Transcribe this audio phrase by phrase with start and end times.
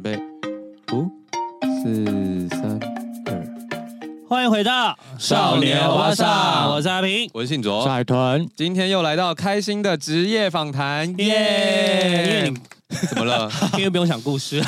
[0.00, 0.18] 准备，
[0.94, 1.10] 五、
[1.82, 2.80] 四、三、
[3.26, 3.46] 二，
[4.26, 12.24] 欢迎回到少年欧巴桑，我是阿平，我是信卓，海豚，今天又来到开心的职业访谈，耶！
[12.24, 12.50] 因为
[12.88, 13.50] 你怎么了？
[13.76, 14.62] 因为不用讲故事。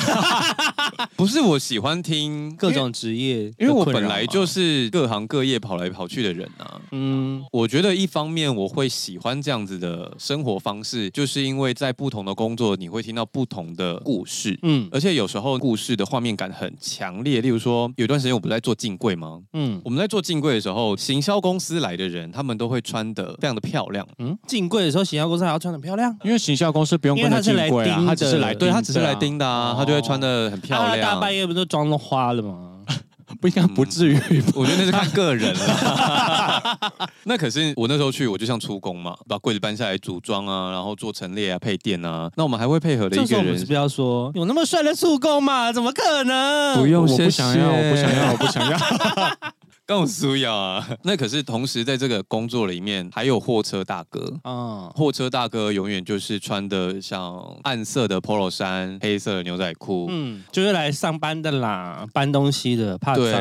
[1.17, 6.72] 不是我喜欢听各种职业，因为我本来就是各行各业跑来跑去的人啊。
[6.95, 14.57] 嗯，我觉得一方面我会喜欢这样子的生活方式，就是因为在不同的工作，你会听到不同的故事。
[14.61, 17.41] 嗯，而且有时候故事的画面感很强烈。
[17.41, 19.41] 例如说，有段时间我不是在做镜柜吗？
[19.53, 24.07] 嗯，我们在做镜柜的时候，行销公司来的人，他们都会穿的非常的漂亮。
[24.19, 31.01] 嗯，进柜的时候，行销公司还要穿的漂亮，因为行销公司不用跟他进柜啊，他只是来，对，他只是来盯的啊，他就会穿的很漂亮。
[31.01, 32.69] 大半夜不是妆都花了吗？
[33.43, 36.79] 不应该不至于、嗯，我觉得那是看个人了。
[37.25, 42.31] 那可是我那时候去，我就像出工嘛，把柜子搬下来组装啊，然后做陈列啊、配电啊。
[42.37, 45.73] 那我们还会配合的一个人，是不要说有那么帅的出工嘛？
[45.73, 46.79] 怎么可能？
[46.79, 48.77] 不用，我不想要，我不想要，我不想要。
[49.85, 50.87] 更需要啊！
[51.03, 54.89] 那可是同时在这个工作里面，还有货车大哥啊。
[54.95, 63.23] 货车大哥永远就是穿的像暗色的 polo 衫、黑色的牛仔裤，嗯，就是来上班的啦，搬东西的，怕脏。
[63.23, 63.33] 对，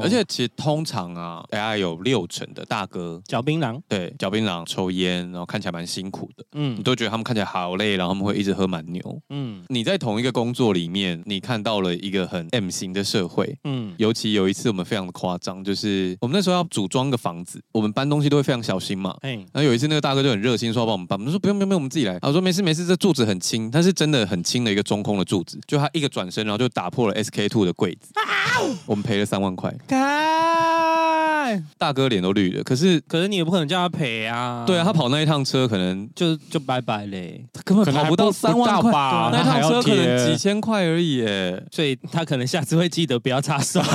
[0.00, 9.64] 而且其实通常啊，大概有六成的大哥嚼槟榔，对，嚼槟榔、抽烟，然后看起来蛮辛苦的，嗯，你都觉得他们看起来好累，然后他们会一直喝蛮牛，嗯。
[9.68, 15.87] 你在同一个工作里面，你看到了一个很 M 型的社会，嗯，尤其有一次我们非常的夸张，就是
[16.20, 19.16] 我们那时候要组装个房子，我们搬东西都会非常小心嘛。
[19.20, 22.18] 哎，然后有一次那个大哥就很热心说要帮我们搬，我们说不用不用不用，我们自己来。
[22.20, 28.12] 他说没事没事，这柱子很轻，它是真的很轻的一个中空的柱子，就他一个转身，然后就打破了 SK Two 的柜子，
[28.86, 29.74] 我们赔了三万块。
[31.76, 34.64] 大哥脸都绿了，可是可是你也不可能叫他赔啊。
[34.66, 39.30] 对啊，他跑那一趟车可能就就拜拜嘞，他根本跑不到三万块吧？
[39.32, 43.80] 那趟车可能几千块而已耶，所以他可能下次会记得不要插手。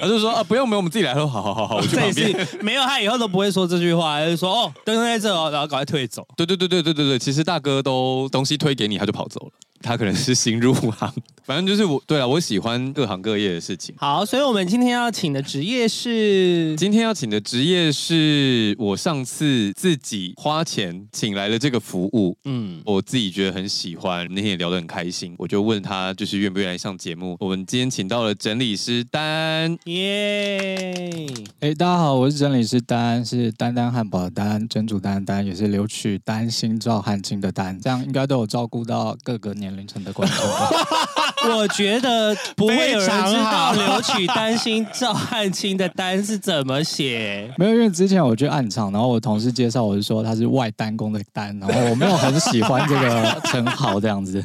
[0.00, 1.12] 他就说啊，不用不用，我们自己来。
[1.14, 2.48] 说好好好好，我去旁边。
[2.62, 6.26] 没有，他以后都不会说这句话，他就说哦，灯在这哦，然后赶快退走。
[6.36, 9.52] 对对对对对对对，其实大哥都东西推给你，他就跑走了。
[9.82, 11.12] 他可能是新入行，
[11.44, 13.92] 反正就是我，对啊，我喜欢各行各业的事情。
[13.98, 22.36] 好，所以我们今天要请的职业是，今天要请的职业是我上次自己花钱请来的这个服务。
[22.44, 27.36] 嗯，我自己觉得很喜欢，那天也聊得很开心，我就问他，就是愿不愿意来上节目。
[27.40, 31.26] 我们今天请到了整理师丹，耶！
[31.58, 39.72] 哎，大家好，我是整理师丹，是丹丹汉堡的丹，珍珠丹丹，也是留取丹心照汗青的丹，这样应该都有照顾到各个年。
[39.72, 40.36] 龄层的观众，
[41.56, 47.52] 我觉得不会有人知道留取丹心赵汉卿的单是怎么写。
[47.56, 54.44] 没有，因为之前我去暗场，然后我同事介绍，我是说他是外单工的单，然后我没有很喜欢这个称号这样子。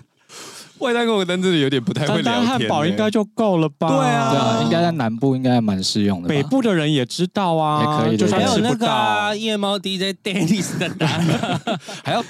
[0.80, 2.46] 外单工的单真的有点不太会聊天。
[2.46, 3.88] 汉堡应该就够了吧？
[3.88, 6.30] 对啊，对啊，应该在南部应该蛮适用的。
[6.30, 8.16] 北部的人也知道啊，也可以。
[8.18, 11.10] 就是还有那个夜猫 DJ Dennis 的单，
[12.06, 12.24] 还要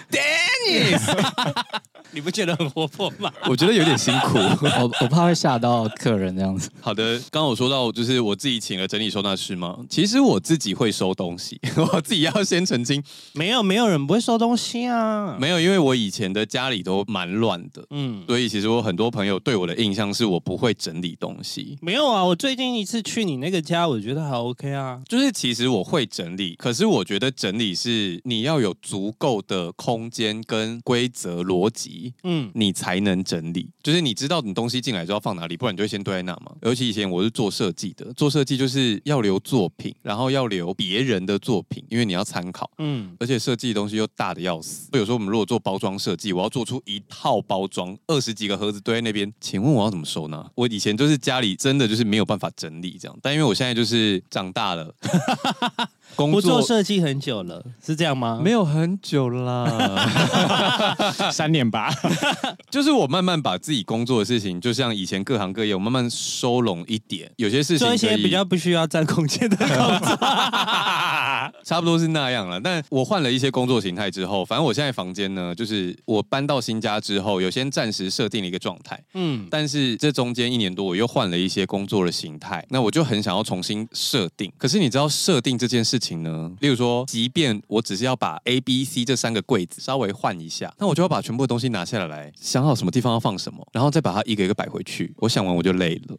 [0.67, 1.01] Dennis。
[2.11, 3.31] 你不觉得很活泼吗？
[3.49, 6.69] 我觉得有点辛苦， 我我怕会吓到客人这样子。
[6.79, 21.77] 好的，刚刚我说到就是我自己请了整理收纳师吗，其实我自己会收东西，我自己要先澄清，没有没有人不会收东西啊，没有，因为我以前的家里都蛮乱的，嗯，所以其实我很多朋友对我的印象是我不会整理东西。
[21.81, 32.13] 没有啊，我最近一次去你那个家，我觉得还 OK 啊，就是其实我会整理，可是我觉得整理是你要有足够的空间跟规则逻辑。
[32.23, 36.53] 嗯，你才能整理，就是你知道你东西进来之后放哪里，不然你就会先堆在那嘛。
[36.61, 42.69] 尤其以前我是做设计的，做设计就是要留作品，然后要留别人的作品，因为你要参考。
[42.77, 44.89] 嗯，而且设计的东西又大的要死。
[44.93, 50.45] 有时候我们如果做包装设计，我要做出一套包装，二十几个盒子堆在那边，请问我要怎么收纳？
[50.55, 54.93] 我以前就是家里真的就是没有办法整理这样，但因为我现在就是长大了。
[56.17, 58.41] 工作不做设计很久了，是这样吗？
[58.43, 60.05] 没有很久啦，
[61.31, 61.93] 三年吧。
[62.69, 67.31] 就是我慢慢把自己工作的事情，就像以前各行各业，我慢慢收拢一点。
[67.37, 69.67] 有些事情做一些比较不需要占空间的工
[69.99, 70.17] 作，
[71.63, 72.59] 差不多是那样了。
[72.59, 78.99] 但我换了一些工作形态之后，反正我现在房间呢，就是我搬到新家之后，有先暂时设定了一个状态。
[79.13, 84.51] 嗯，但是这中间一年多，我又换了一些工作的形态，那我就很想要重新设定。
[84.57, 86.51] 可是你知道设定这件事情呢？
[86.59, 95.13] 例如说，即便我只是要把 A、B、C 这三个柜子稍微换一下，那我就要把全部的东西拿下来，想好什么地方要放什么，然后再把它一个一个摆回去。
[95.17, 96.17] 我想完我就累了。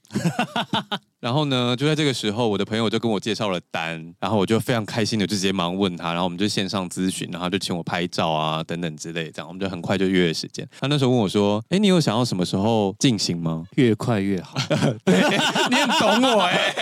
[1.20, 10.67] 然后呢，就在这个时候，我的朋友就跟我介绍了单，然后我就非常开心的，就直接忙问他，然后我们就线上咨询，然后就请我拍照啊等等之类，这样我们就很快就约了时间。
[10.79, 13.64] 他那时候问我说：“哎，你有想要什么时候进行吗？
[13.75, 14.56] 越快越好。
[15.05, 15.19] 对”
[15.70, 16.73] 你很懂我哎，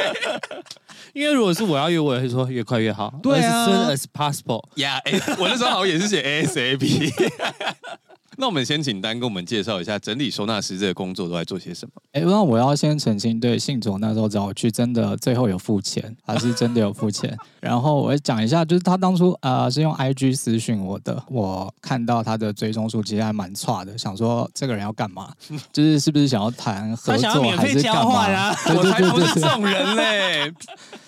[1.17, 3.11] 因为如果是我要约，我也会说越快越好。
[3.23, 4.63] 对啊 as soon as possible。
[4.75, 7.11] 呀，哎，我那时候好像也是写 ASAP。
[8.39, 11.93] 那我们先请丹跟我们介绍一下整理收纳师这个工作都在做些什么。
[12.13, 17.35] 哎，那我要先澄清，对，信总那时候找我去，真的最后有付钱， 还是真的有付钱。
[17.61, 25.33] 然后我讲一下，就是他当初呃是用 IG 私讯我的，我看到他的追踪数其实还蛮差的，想说这个人要干嘛？
[25.73, 28.27] 就是是不是想要谈合作还是干嘛？
[28.29, 30.53] 啊、我才不是这种人嘞。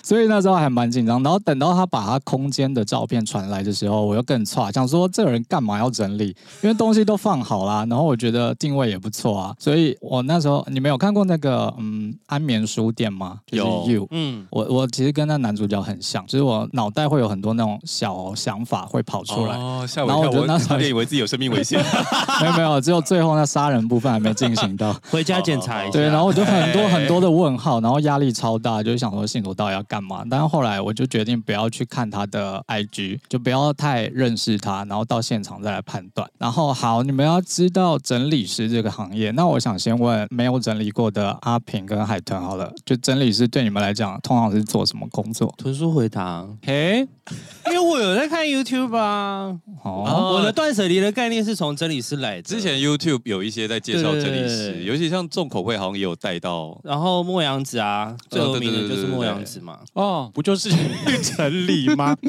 [0.09, 1.23] 所以那时候还蛮紧张。
[1.23, 6.35] 然后等到他把他空间的照片传来的时候，我又更差，想说这个人干嘛要整理？
[6.63, 13.41] 因为东西都放好啦，然后我觉得定位也不错啊， 所以我那时候你们有看过那个嗯安眠书店吗？
[13.47, 21.85] 就是、You, 有，嗯，我我其实跟那男主角很像，就是我脑袋会有很多那种小想法会跑出来，哦，吓我一跳，我差点以为自己有生命危险，
[22.41, 30.25] 没有没有，只有最后那杀人部分还没进行到，回家检查一下，对，然后我就很多很多的问号，然后压力超大，就是想说信佐到底要干嘛？
[30.31, 36.29] 但是后来我就决定不要去看他的 IG，就不要太认识他，然后到现场再来判断。
[36.39, 45.53] 然后好，你们要知道整理师这个行业，那我想先问没有整理过的阿平跟海豚好了，就整理师对你们来讲，通常是做什么工作？
[45.59, 47.07] 图叔回答，嘿，
[47.67, 49.59] 因为我有在看 YouTube 啊。
[49.85, 52.43] 哦，我的断舍离的概念是从整理师来的。
[52.43, 56.79] 之前 YouTube 有一些在介绍整理师，对对对，尤其像重口味好像也有带到。
[56.83, 59.79] 然后莫阳子啊，最有名的就是莫阳子嘛。
[59.95, 60.71] 哦，不就是
[61.37, 62.17] 整理吗？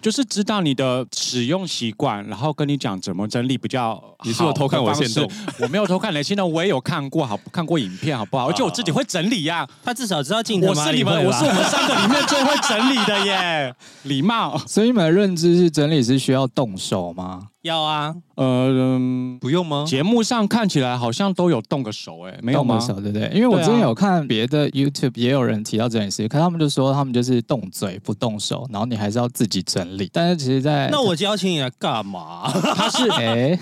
[0.00, 4.14] 就是知道你的使用习惯，然后跟你讲怎么整理比较好。
[4.24, 5.28] 你是有偷看我现动？
[5.58, 8.46] 我没有偷看，现在我也有看过，好看过影片，好不好？
[8.48, 9.68] 而且我自己会整理呀、啊。
[9.84, 10.68] 他至少知道镜头。
[10.68, 14.56] 我是你们，我是我们三个里面最会整理的耶， 礼貌。
[14.68, 17.48] 所以你们的认知是整理是需要动手吗？
[17.62, 19.84] 要啊，呃，嗯、不用吗？
[19.86, 22.78] 节目上看起来好像都有动个手，哎，没有吗？
[22.78, 23.28] 动个手，对不对？
[23.34, 30.08] 因为我之前有看别的 YouTube，也有人提到整理师，可他们就说他们就是动嘴不动手，然后你还是要自己整理。
[30.12, 32.48] 但是其实在，在那我邀请你来干嘛？
[32.76, 33.58] 他是 哎，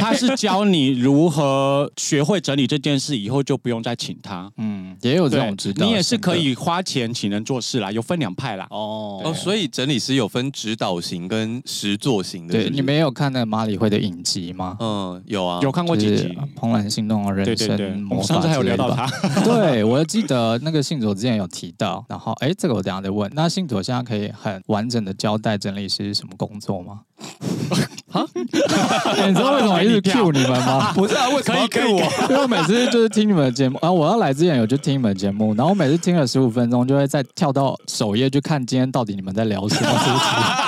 [0.00, 4.50] 他是教你如何学会整理这件事，以后就不用再请他。
[4.56, 8.66] 嗯，也有这种指导，你也是可以花钱请人做事啦，有分两派啦。
[8.70, 12.70] 哦哦，所以整理师有分指导型跟实作型的是是？
[12.70, 14.78] 对，你没有看那个马里会的影集吗？
[14.80, 18.24] 嗯，有啊，有看过几集《怦然心动的人生魔法》。
[18.26, 19.06] 上次还有聊到他，
[19.44, 22.02] 对，我记得那个信佐之前有提到。
[22.08, 23.30] 然后，哎，这个我等下再问。
[23.34, 27.00] 那信佐现在可以很完整的交代整理师是什么工作吗？
[28.12, 28.24] 啊？
[28.32, 30.92] 你知道为什么一直 cue 你们吗？
[30.94, 32.00] 不是啊，为什么要 cue 我？
[32.30, 40.65] 因为我每次就是听你们的节目，然后我要来之前有去听你们的节目，然后我每次听了十五分钟，就会再跳到首页去看今天到底你们在聊什么主题。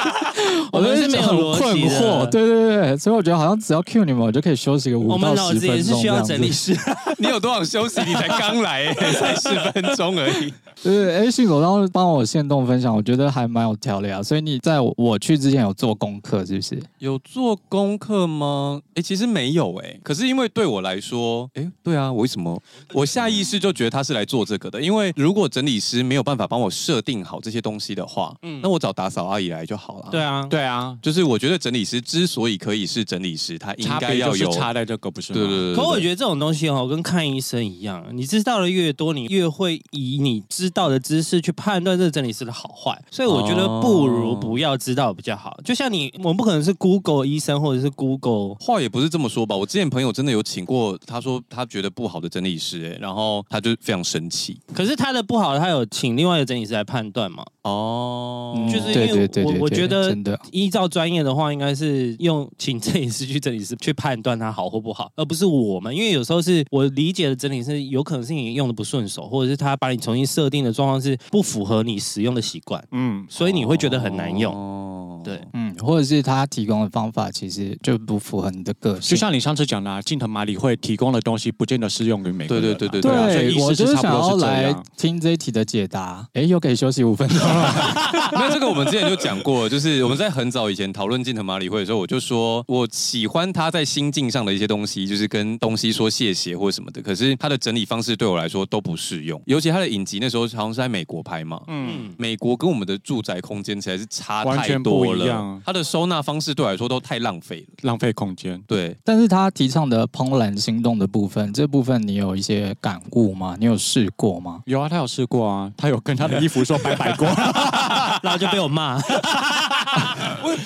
[1.70, 5.44] 我们是没有困惑，对对对，所以我觉得好像只要 cue 你们，我就可以休息个五到十分钟。
[5.44, 6.76] 我们脑子也是需要整理师，
[7.18, 8.00] 你有多少休息？
[8.06, 10.52] 你才刚来， 才十分钟而已。
[10.82, 14.22] 对对，哎，信佐当时帮我线动分享，我觉得还蛮有条理啊。
[14.22, 16.80] 所以你在我去之前有做功课，是不是？
[16.98, 18.80] 有做功课吗？
[18.94, 19.98] 哎，其实没有哎。
[20.04, 22.60] 可是因为对我来说，哎，对啊，我为什么
[22.92, 24.80] 我下意识就觉得他是来做这个的？
[24.80, 30.08] 因为如果整理师没有办法帮我设定好这些东西的话，嗯，那我找打扫阿姨来就好了。
[30.12, 35.32] 对啊，对啊，就是我觉得整理师之所以可以是整理师，他应该要有差在这个不是？
[35.32, 35.74] 对对对。
[35.74, 42.96] 可我觉得这种东西哦，跟看医生一样，你知道的越多，你越会以你知道的知识去判断这个整理师的好坏。
[43.10, 45.58] 所以我觉得不如不要知道比较好。
[45.64, 49.56] 就像你，我们不可能是 Google 医生或者是 Google，话也不是这么说吧？
[49.56, 54.58] 我之前朋友真的有请过，他说他觉得不好的整理师，哎，然后他就非常生气。
[54.72, 57.44] 可是他的不好，他有请另外一个整理师来判断嘛？
[57.62, 60.16] 哦，就是因为我我觉得
[60.52, 65.94] 依照专业的话，应该是用请整理师去整理师去判断它好或不好，而不是我们。
[65.94, 74.54] 因为有时候是我理解的整理师，有可能是你用的不顺手，或者是他把你重新设定的状况是不符合你使用的习惯，嗯，所以你会觉得很难用。
[74.54, 79.10] 哦，对，嗯，或者是他提供的方法其实就不符合你的个性。
[79.10, 82.62] 就像你上次讲的，近藤麻里会提供的东西不见得适用于每个人。
[82.62, 86.26] 对对对对对，我就是想要来听这一题的解答。
[86.34, 87.74] 哎，又可以休息五分钟了。
[88.32, 97.00] 那这个我们之前就讲过，就是我们在很早以前讨论近藤麻里会的时候，我就说我喜欢他在心境上的一些东西，就是跟东西说谢谢或什么的。
[97.02, 108.58] 可是他的整理方式对我来说都不适用，尤其他的影集那时候好像是在美国拍嘛，嗯，美国跟我们的住宅空间实在是差太多了，他的收纳方式对我来说都太浪费了，浪费空间。
[108.66, 113.54] 对，但是他提倡的怦然心动的部分，这部分你有一些感悟吗？
[113.60, 114.62] 你有试过吗？
[114.64, 117.26] 有啊，他有试过啊，他有跟他的衣服说拜拜过。
[118.24, 118.98] 然后就被我骂，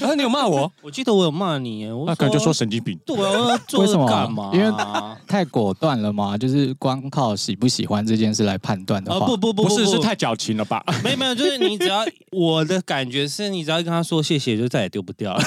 [0.01, 0.71] 那 你有骂我？
[0.83, 2.99] 我记得我有骂你，那可能就说神经病。
[3.07, 4.51] 对啊，做什么干嘛？
[4.53, 4.73] 因为
[5.27, 10.83] 太果断了嘛，就是光靠喜不喜欢这件事来判断的话，不不不，不是是太矫情了吧？
[11.03, 15.43] 没有没有，就是你只要我的感觉是你只要跟他说谢谢，就再也丢不掉了。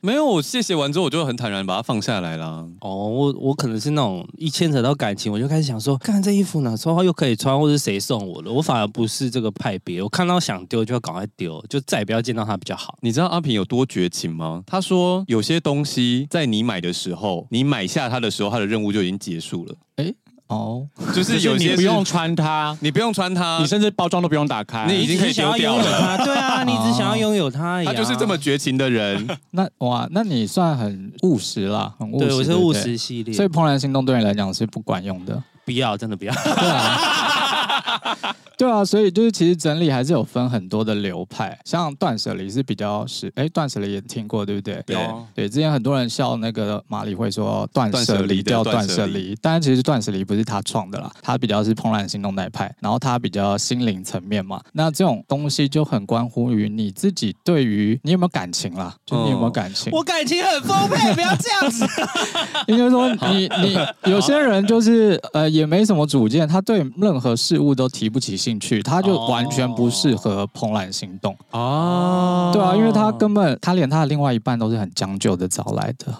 [0.00, 2.66] 没有，我谢谢完之后，我就很坦然把它放下来了。
[2.80, 10.02] 哦，我我可能是那种一牵扯到感情，我就开始想说，看这衣服哪时候又可以穿，或是谁送我的，我反而不是这个派别。
[10.02, 12.98] 我看到想丢就要赶快丢，就再也不要见到他比较好。
[13.00, 14.62] 你知道阿平有多绝情吗？
[14.66, 19.74] 他说有些东西在你买的时候，你买下它的时候，它的任务就已经结束了。
[19.96, 20.12] 哎。
[20.46, 26.18] 哦，就是有些你不用穿它，你不用穿它，你甚至包装都不用打开，你已经可以丢掉了。
[26.22, 29.26] 对啊，你只想要拥有它，他就是这么绝情的人。
[29.52, 32.26] 那哇，那你算很务实啦，很务实。
[32.26, 35.42] 对，我是务实系列，所以怦然心动对你来讲是不管用的。
[35.64, 36.34] 不要，真的不要。
[36.34, 37.43] 对啊，
[38.56, 44.80] 对啊，所以就是其实整理还是有分很多的流派，像断舍离是比较是，哎，断舍离也听过对不对？
[44.86, 44.96] 对
[45.34, 59.92] 对，之前很多人笑那个马里会说断舍离掉断舍离，但其实断舍离不是他创的啦，他比较是怦然心动那派，然后他比较心灵层面嘛，那这种东西就很关乎于你自己对于你有没有感情啦，就你有没有感情？
[59.92, 61.84] 我感情很丰沛，不要这样子。
[62.68, 65.54] 应该说你你有些人就是呃。
[65.54, 72.50] 也没什么主见，他对任何事物都提不起兴趣，他就完全不适合怦然心动哦。
[72.52, 76.12] 对啊，因为他根本他连他的另外一半都是很将就的找来的。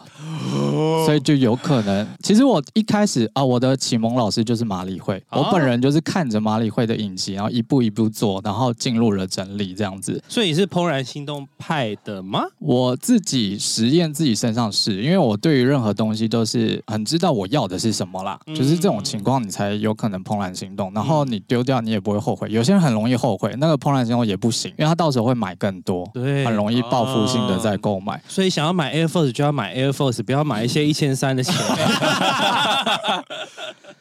[1.05, 10.23] 所以就有可能，其实我一开始啊，我的启蒙老师就是马里会，我本人就是看着马里会的影集，然后一步一步做，然后进入了整理这样子。
[10.29, 12.43] 所以你是怦然心动派的吗？
[12.59, 22.49] 我自己实验自己身上是，因为我对于任何东西都是很知道我要的是什么啦，就是这种情况你才有可能怦然心动，然后你丢掉你也不会后悔。
[22.51, 28.21] 有些人很容易后悔，那个怦然心动也不行，因为他到时候会买更多，对，很容易报复性的在购买。
[28.29, 31.55] 所以想要买 Air Force 就要买 Air Force，不要买一些一千三的钱。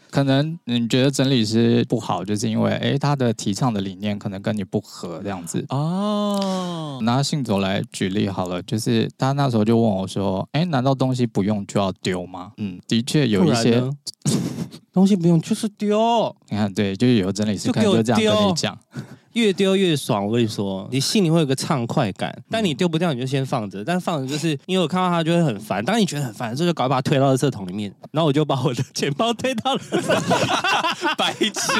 [0.09, 6.99] 可能你觉得整理师不好，就是因为哎，他的提倡的理念可能跟你不合这样子哦。
[7.01, 13.83] 拿信走来举例好了，就是他那时候就问我说：“哎，难道东西不用就要丢吗？”嗯，的确有一些
[14.93, 16.35] 东西不用就是丢。
[16.49, 18.77] 你看，对，就是有整理师可能就这样跟你讲。
[19.33, 22.35] 越丢越爽，我跟你说，你心里会有个畅快感。
[22.49, 23.83] 但你丢不掉，你就先放着。
[23.83, 25.83] 但放着就是，因为我看到它就会很烦。
[25.83, 27.93] 当你觉得很烦的时候，就赶快把它推到垃圾桶里面。
[28.11, 29.81] 然后我就把我的钱包推到了
[31.17, 31.71] 白痴，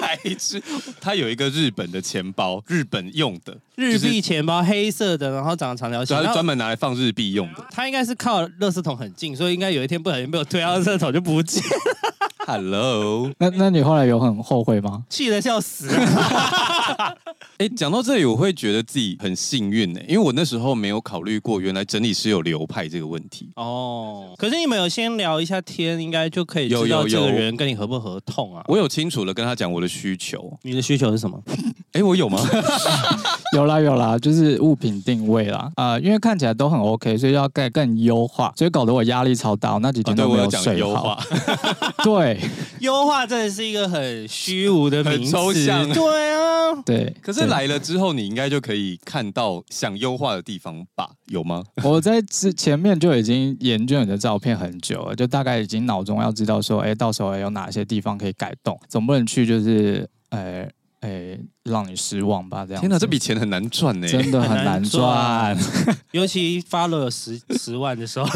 [0.00, 0.62] 白痴。
[1.00, 7.64] 他有一个日本的钱包，日本用的日币钱包，黑色的，然后长长条形，它是专门拿来放日币用的。
[7.70, 11.62] 他应该是靠垃圾桶很近，所以应该有一天不小心被我推到垃圾桶就不见。
[12.50, 15.04] Hello，那那你后来有很后悔吗？
[15.10, 15.86] 气得笑死！
[17.58, 23.50] 哎，讲到这里，我会觉得自己很幸运呢，因为我那时候没有考虑过，原来整理师有流派这个问题。
[23.56, 28.64] 哦，可是你们有先聊一下天，应该就可以知道这个人跟你合不合痛啊？
[28.68, 30.50] 我有清楚的跟他讲我的需求。
[30.62, 31.38] 你的需求是什么？
[31.92, 32.40] 哎，我有吗？
[33.54, 35.70] 有啦有啦，就是物品定位啦。
[35.74, 39.78] 啊、呃，因为看起来都很 OK，所以要更更优化，所以搞得我压力超大。
[39.82, 41.12] 那几天都没有睡好。
[41.12, 41.18] 哦、
[42.02, 42.37] 对。
[42.80, 45.88] 优化真的是一个很虚无的名词，抽象。
[45.92, 47.14] 对啊，对。
[47.22, 51.10] 可是来了之后，你应该就可以看到想优化的地方吧？
[51.26, 51.62] 有吗？
[51.82, 60.68] 我在之前面就已经研究你的照片很久了，就大概已经脑中要知道说，哎，到时候有哪些地方可以改动，总不能去就是，哎
[61.00, 62.66] 哎，让你失望吧？
[62.66, 62.80] 这样。
[62.80, 65.56] 天哪，这笔钱很难赚呢，真的很难赚，
[66.12, 68.26] 尤其发了十十万的时候，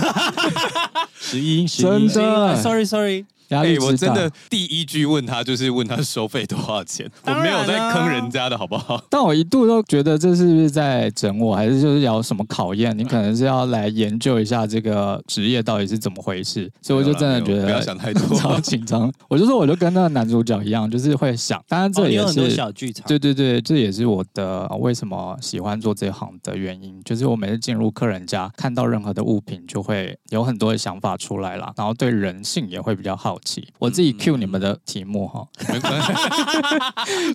[1.19, 3.25] 十一，真的，sorry sorry。
[3.49, 9.03] 哎，我真的第一句问他就是问他收费多少钱， 我没有在坑人家的好不好？
[9.11, 12.97] 但我一度都觉得这是不是在整我，还是就是要什么考验？
[12.97, 19.13] 你可能是要来研究一下这个职业到底是怎么回事，所以我就真的觉得不要想太多， 超紧张。
[19.29, 21.63] 我就说我就跟那个男主角一样，就是会想。
[21.69, 27.01] 当然这也是小剧场，对对对，这也是我的为什么喜欢做这行的原因。
[27.05, 33.39] 就是我每次进入客人家，看到任何的物品，就会有很多的想法出来了，然后对人性也会比较好。
[33.79, 36.13] 我自己 cue 你们的题目哈，没关系。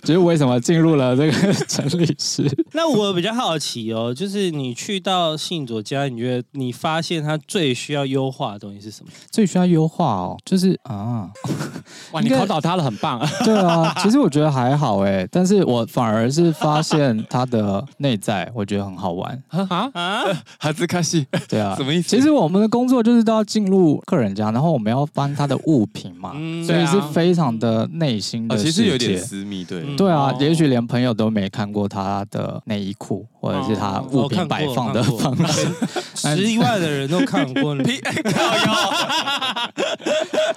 [0.04, 2.44] 就是为什么进入了这个 陈律师？
[2.72, 9.10] 那我比较好奇哦，就是你去到信佐家，你觉得你发现他最需要优化的东西是什么？
[9.30, 11.30] 最需要优化哦，就是啊，
[12.12, 13.20] 哇，你考倒他了，很棒。
[13.44, 19.42] 对啊，其实我觉得还好哎，但是我反而是发现他的内在，我觉得很好玩。
[19.48, 20.24] 啊啊，
[20.58, 20.72] 哈？
[20.72, 22.08] 兹卡西，对啊，什么意思？
[22.08, 26.08] 其实我们的工作就是都要进入客人家，然后我们要翻他的物品。
[26.18, 26.32] 嘛，
[26.66, 33.24] 所以是非常的内心的世界，其实有点私密，对，对啊，也许连朋友都没看过他的内衣裤。
[33.40, 35.68] 或者是他物品摆放的方式，
[36.14, 37.76] 十一万的人都看过。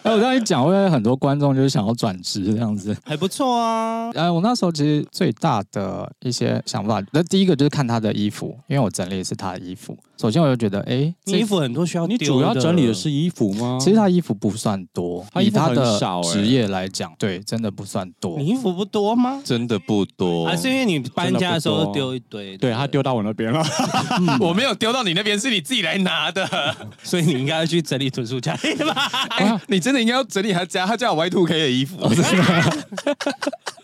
[0.04, 2.98] 哎，我刚才一讲，会不会很多观众就是想要转职这样子？
[3.06, 4.10] 还不错啊。
[4.16, 9.96] 哎，我那时候其实最大的一些想法，那第一个就是看他的衣服，因为我整理的是他的衣服。
[10.18, 13.78] 首先我就觉得，哎，衣服很多需要你主要整理的是衣服吗？
[13.80, 18.38] 其实他衣服不算多，以他的职业来讲，对，真的不算多。
[18.38, 19.42] 你衣服不多吗？
[19.44, 22.56] 真的不多，还是因为你搬家的时候丢一堆？
[22.58, 23.64] 对，他丢到我那边了，
[24.40, 26.48] 我没有丢到你那边，是你自己来拿的，
[27.04, 29.10] 所以你应该要去整理存书家里吧？
[29.38, 31.98] 哎，你真的应该要整理他家，他家有 Y2K 的衣服，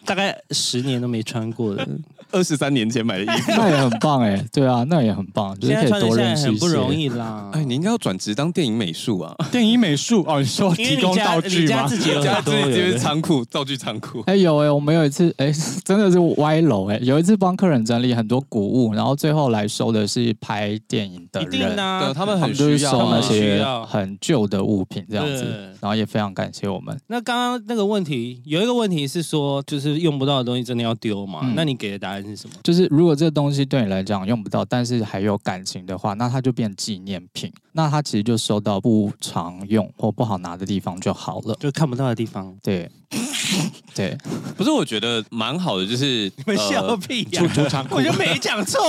[0.08, 1.88] 大概十年都没穿过的。
[2.30, 6.48] 二十三年前买的衣服，那也很棒哎，对啊，那也很棒，就是可以多认识。
[6.48, 9.34] 很不容易啦，哎，你应该要转职当电影美术啊！
[9.50, 11.88] 电影美术哦，你说提供道具吗？
[11.88, 14.22] 自己有家自己就是仓库，道具仓库。
[14.26, 15.50] 哎，有哎，我们有一次哎，
[15.86, 25.46] 真的是歪楼哎，有一次帮客人整理很多古物，然后最后来收的是拍电影的人，对，他们很需要收那些很旧的物品这样子，
[25.80, 27.00] 然后也非常感谢我们。
[27.08, 31.52] 那刚刚那个问题有一个问题是说，就是用不到的东西真的要丢吗？
[31.56, 32.56] 那你给的答案是什么？
[32.64, 32.88] 就是。
[32.88, 37.52] 如果这个东西对你来讲用不到，但是还有感情的话，那它就变纪念品。
[37.78, 42.52] 那它其实就收到不常用或不好拿的地方就好了，就看不到的地方。
[42.64, 42.90] 对，
[43.94, 44.18] 对，
[44.58, 47.44] 不是，我觉得蛮好的，就是你们笑屁呀、
[47.74, 48.82] 啊，我就没讲错，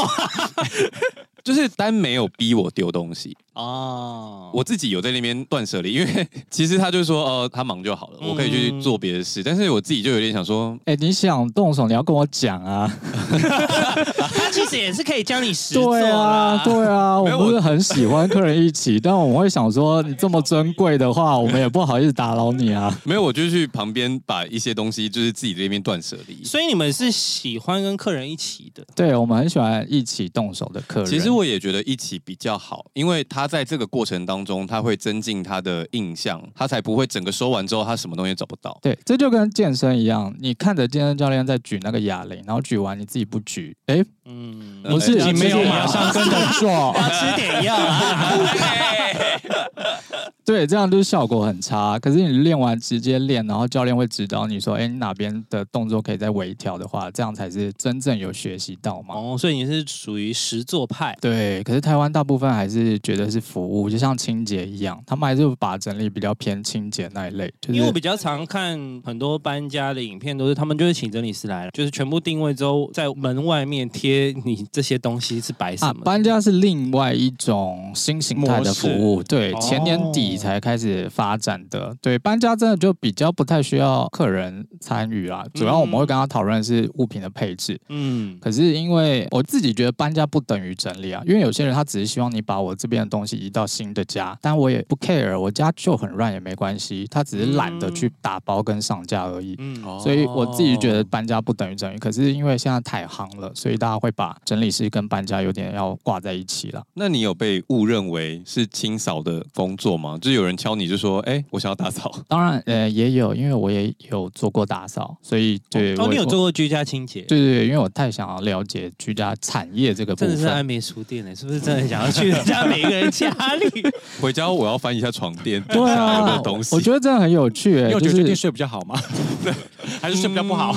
[1.44, 3.36] 就是丹没有逼我丢东西。
[3.52, 9.42] 哦，我自己有在那边断舍离，因为其实他就说，呃，他忙就好了，我可以去做别的事。
[9.42, 12.88] 但是我自己就有点想说，哎，你想动手，你要跟我讲啊。
[14.32, 22.96] 他其实也是可以教你实做对啊，对啊，我不是很喜欢客人一起，但我们会想说，你这么尊贵的话，我们也不好意思打扰你啊。
[23.04, 26.44] 没有，我就去旁边把一些东西，就是自己这边断舍离。
[26.44, 28.86] 所以你们是喜欢跟客人一起的？
[28.94, 31.10] 对，我们很喜欢一起动手的客人。
[31.10, 33.48] 其实我也觉得一起比较好，因为他。
[33.48, 38.78] 在这个过程当中，他会增进他的印象，他才不会整个收完之后，他什么东西找不到。
[38.82, 47.74] 对，这就跟健身一样，你看着健身教练在举那个哑铃，然后举完你自己不举，哎，嗯，不是你没有马上跟着做， 要吃点药。
[47.74, 48.12] 啊。
[50.44, 51.98] 对，这样就是效果很差。
[51.98, 61.16] 可是你练完直接练，然后教练会指导你说：“哎，你哪边的动作可以再微调的话，这样才是真正有学习到嘛。”哦，所以你是属于实作派。
[61.20, 67.52] 对，可是台湾大部分还是觉得是服务，就像清洁一样，他们还是把整理比较偏清洁那一类。
[67.60, 76.04] 就是、因为我比较常看很多搬家的影片，都是他们就是请整理师来了，就是全部定位之后，在门外面贴你这些东西是白什么、啊？
[76.04, 79.22] 搬家是另外一种新形态的服务。
[79.22, 80.38] 对，哦、前年底。
[80.38, 87.76] 才开始发展的，对，搬家真的就比较不太需要客人参与啦，主要我们会跟他讨论的是物品的配置。
[87.88, 99.56] 嗯，可是因为我自己觉得搬家不等于整理啊，因为有些人他只是希望你把我这边的东西移到新的家，但我也不 care，我家就很乱也没关系，他只是懒得去打包跟上架而已。
[99.58, 106.82] 嗯，所以我自己觉得搬家不等于整理，可是因为现在太夯了，所以大家会把整理师跟搬家有点要挂在一起了。
[106.94, 110.07] 那你有被误认为是清扫的工作吗？
[110.18, 112.10] 就是有人敲你就说，哎、欸，我想要打扫。
[112.28, 115.94] 当然，呃，也有，因为我也有做过打扫，所以对。
[115.96, 117.22] 哦，你有做过居家清洁？
[117.22, 120.28] 对对对，因为我太想要了解居家产业这个部分。
[120.28, 121.34] 真的是安眠书店呢？
[121.34, 123.82] 是不是真的想要去人家每一个人家里？
[124.22, 126.74] 回家我要翻一下床垫，对啊，有没有东西？
[126.74, 129.00] 我觉得这样很有趣，哎，你有觉得最近睡比较好吗？
[129.42, 129.52] 对，
[130.00, 130.76] 还是睡比较不好？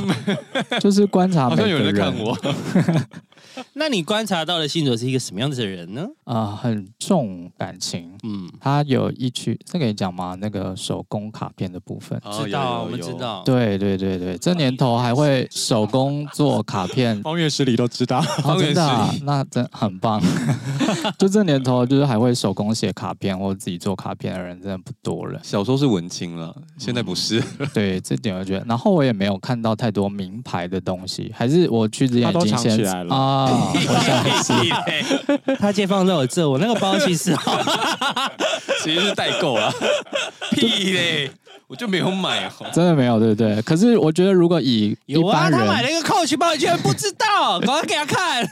[0.80, 2.38] 就是观察，好像有人在看我。
[3.74, 6.08] 那你观察到的信佐是一个什么样子的人呢？
[6.24, 8.12] 啊、呃，很重感情。
[8.24, 10.38] 嗯，他有一区，这可以讲吗？
[10.40, 13.42] 那个手工卡片的部分，哦、知道，我们知道。
[13.44, 18.20] 对对对对，这年头还会手工做卡片， 方圆十里都知道。
[18.44, 20.22] 哦、真的、啊，那真很棒。
[21.18, 25.40] 就这年头，就是还会手工写卡片或者自己做卡片的人，真的不多了。
[25.44, 27.44] 小时候是文青了，现在不是。
[27.60, 28.66] 嗯、对，这点我觉得。
[28.68, 32.78] 然后我也没有看到太多名牌的东西，还是我去之前已经先
[33.74, 35.56] 起来了啊。
[35.60, 37.36] 他借放在我这，我那个包其实
[38.84, 39.74] 其实是代购了，
[40.52, 41.32] 屁嘞。
[41.72, 43.62] 我就没有买哦，真的没有，对不对？
[43.62, 48.46] 可是我觉得，如果以有啊，他买了一个 Coach 包，你居然不知道， 赶快给他看。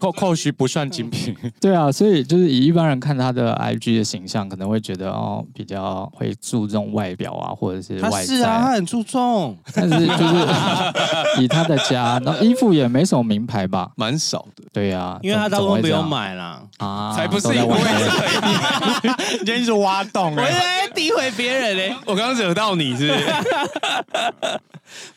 [0.00, 14.64] Coach 不算精品，对啊，所以就是以一般人看他的 IG 的形象，可能会觉得哦，比较会注重外表啊，或者是外是啊，他很注重，但是就是以他的家，然后衣服也没什么名牌吧，蛮少的。
[14.72, 17.78] 对啊，因为他都不用买了啊，才不是因为
[19.38, 22.74] 你今天是挖洞，我在诋毁别人嘞，我刚刚惹到。
[22.74, 23.24] 你是，不是？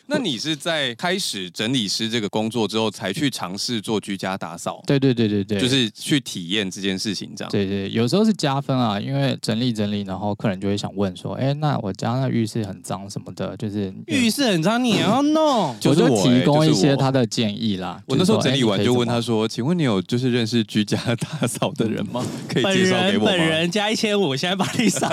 [0.10, 4.82] 那你是在开始整理师这个工作之后，才去尝试做居家打扫？
[4.88, 7.52] 对对对对对，就是去体验这件事情，这样。
[7.52, 18.02] 对对，有时候是加分啊，因为整理整理，然后客人就会想问说：“哎，那我家那浴室很脏什么的，就是浴室很脏，你也要弄？”我就提供一些他的建议啦。
[18.08, 22.26] 我那时候整理完就问他说：“请问你有就是认识居家打扫的人吗？
[22.48, 25.08] 可以介绍给我吗？”本人加一千五，现在把你扫。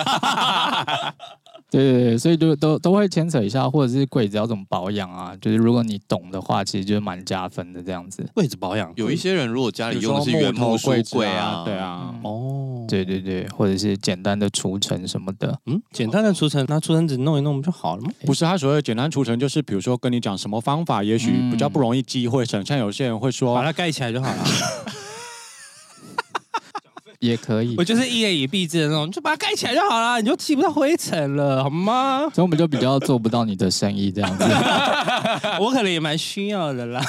[1.71, 5.37] 对对对，所以就都都会牵扯一下，或者是柜子要怎么保养啊？
[5.41, 8.25] 就是如果你懂的话，其实就是蛮加分的这样子。
[8.35, 15.59] 柜子保养，有一些人如果家里用的是原木书柜啊，对啊，哦，对对对，或者是简单的除尘什么的。
[15.67, 18.11] 嗯，简单的除尘，拿除尘纸弄一弄不就好了吗？
[18.25, 22.65] 不是，他所谓的简单除尘，就是比如说跟你讲什么方法，也许比较不容易积灰尘。
[22.65, 24.45] 像有些人会说，把它盖起来就好了。
[27.21, 32.21] 也可以，我就是一言以蔽之的那种，就把它盖起来就好了，你就吸不到灰尘了，好吗？
[32.35, 34.45] 所以我们就比较做不到你的生意这样子，
[35.61, 37.03] 我可能也蛮需要的啦，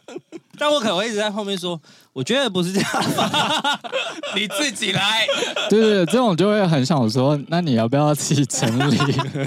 [0.58, 1.80] 但我可能会一直在后面说。
[2.12, 3.80] 我觉得不是这样吧，
[4.36, 5.26] 你自己来。
[5.70, 8.98] 对对对，这种就会很想说，那你要不要自己整理？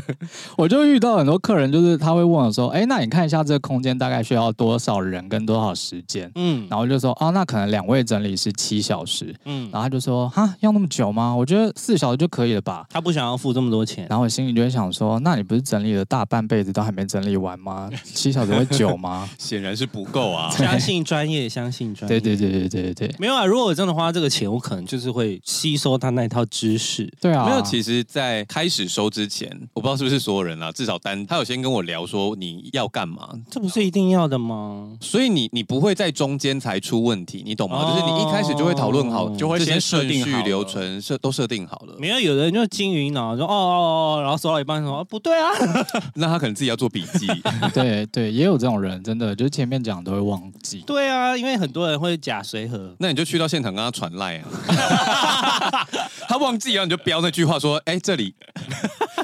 [0.58, 6.32] 我就遇到很多客人，就是他会问我说，哎，那你看一下这个空间大概需要多少人跟多少时间？
[6.34, 9.36] 嗯，然后就说，啊，那可能两位整理是七小时。
[9.46, 11.36] 嗯，然后他就说，哈，要那么久吗？
[11.36, 12.84] 我觉得四小时就可以了吧。
[12.90, 14.08] 他不想要付这么多钱。
[14.10, 17.92] 然后我心里就会想说，那你不是整理了大半辈子都还没整理完吗？
[18.04, 19.30] 七小时会久吗？
[19.38, 20.50] 显然是不够啊。
[20.50, 22.20] 相信专业，相信专业。
[22.20, 22.55] 对对对。
[22.60, 23.46] 对对对对，没有啊！
[23.46, 27.12] 如果我真的花这个钱，我可能就是会吸收他那一套知识。
[27.20, 27.62] 对啊，没有。
[27.62, 34.98] 其实，在开始收之前，我不知道是不是所有人啊，至少单他有先跟我聊说你要干嘛，这不是一定要的吗？
[35.02, 37.78] 所以你你不会在中间才出问题，你懂吗？
[37.80, 41.96] 哦、就是你一开始就会讨论好，就会先设定好流程设都设定好了。
[42.00, 45.50] 没有，有的人就金鱼脑说哦哦哦，然后收到一半说不对啊，
[46.16, 47.28] 那他可能自己要做笔记。
[47.74, 50.84] 对对，也有这种人，真的就是前面讲都会忘记。
[50.86, 53.26] 对啊，因为很多人会假随和，那你就。
[53.26, 54.46] 去到现场跟他传赖啊，
[56.30, 58.36] 他忘记了你就标那句话说，哎，这里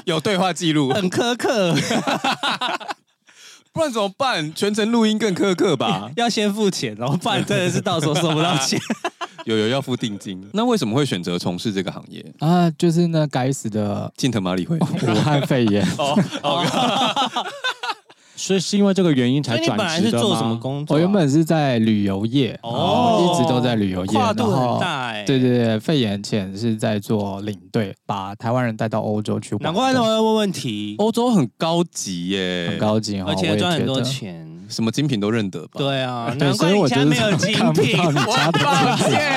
[0.06, 1.72] 有对话记录，很苛刻，
[3.72, 4.52] 不然怎么办？
[4.52, 6.10] 全程录音更苛刻吧？
[6.18, 8.76] 要先付钱，然后不然真的是到时候收不到钱。
[9.44, 12.68] 有有要付定金，那为什么会选择从事这个行业啊？
[12.76, 15.86] 就是那该死的近藤麻里惠武汉肺炎。
[18.42, 19.76] 所以是因为这个原因才转职的吗？
[19.78, 20.96] 本来是做什么工作？
[20.96, 25.22] 我原本是在旅游业，哦，一直都在旅游业，跨度很大哎。
[25.24, 29.62] 对对对，肺炎前是在做领队，把台湾人带到欧洲去玩。
[29.62, 35.78] 难怪他们会问问题，欧洲很高级耶，很高级，而且赚很多钱，什么精品都认得吧？
[35.78, 39.30] 对啊， 难怪我家没有精品， 我抱歉。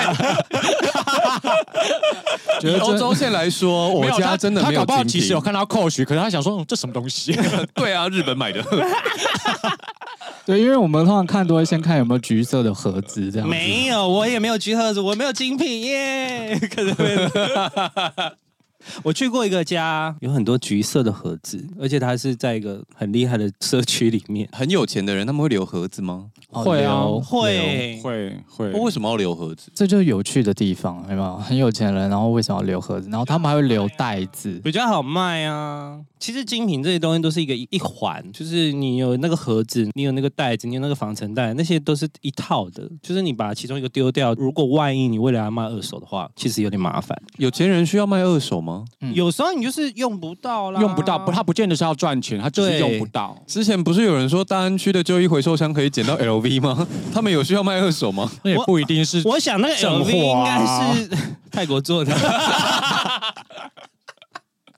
[2.62, 4.80] 觉得欧洲线来说，我家真的没有精品。
[4.80, 7.38] 他搞不好其实有看到 Coach，可是他想说，这什么东西？
[7.76, 8.63] 对啊，日本买的。
[10.45, 13.48] 对，因为我们通常看都会先看有没有橘色的盒子，这样。
[13.48, 16.58] 没有，我也没有橘盒子，我没有精品耶。
[16.74, 16.95] 可能
[19.04, 24.48] 我去过一个家，有很多橘色的盒子，而且它是在一个很厉害的社区里面。
[24.52, 26.26] 很有钱的人，他们会留盒子吗？
[26.50, 28.71] 会啊，会会会。
[28.71, 29.71] 为什么要留盒子？
[29.74, 31.43] 这就是有趣的地方，对吗？
[31.45, 33.10] 很有钱人，然后为什么要留盒子？
[33.10, 36.00] 然后他们还会留袋子，比较好卖啊。
[36.19, 42.89] 其实精品这些东西都是一个一环，就是你有那个盒子，你有那个袋子，你有那个防尘袋，那些都是一套的。
[43.02, 47.19] 就是你把其中一个丢掉，如果万一你为了要卖二手的话，其实有点麻烦。
[47.38, 48.74] 有钱人需要卖二手吗？
[49.01, 53.38] 嗯、有时候你就是用不到啦，用不到不，他不见得是要赚钱，他就是用不到。
[53.45, 56.88] 之前不是有人说大安区的旧衣回收箱可以捡到 LV 吗？
[57.13, 58.29] 他们有需要卖二手吗？
[58.43, 59.23] 那也不一定是、啊。
[59.25, 61.09] 我想那个 LV 应该是
[61.51, 62.13] 泰国做的。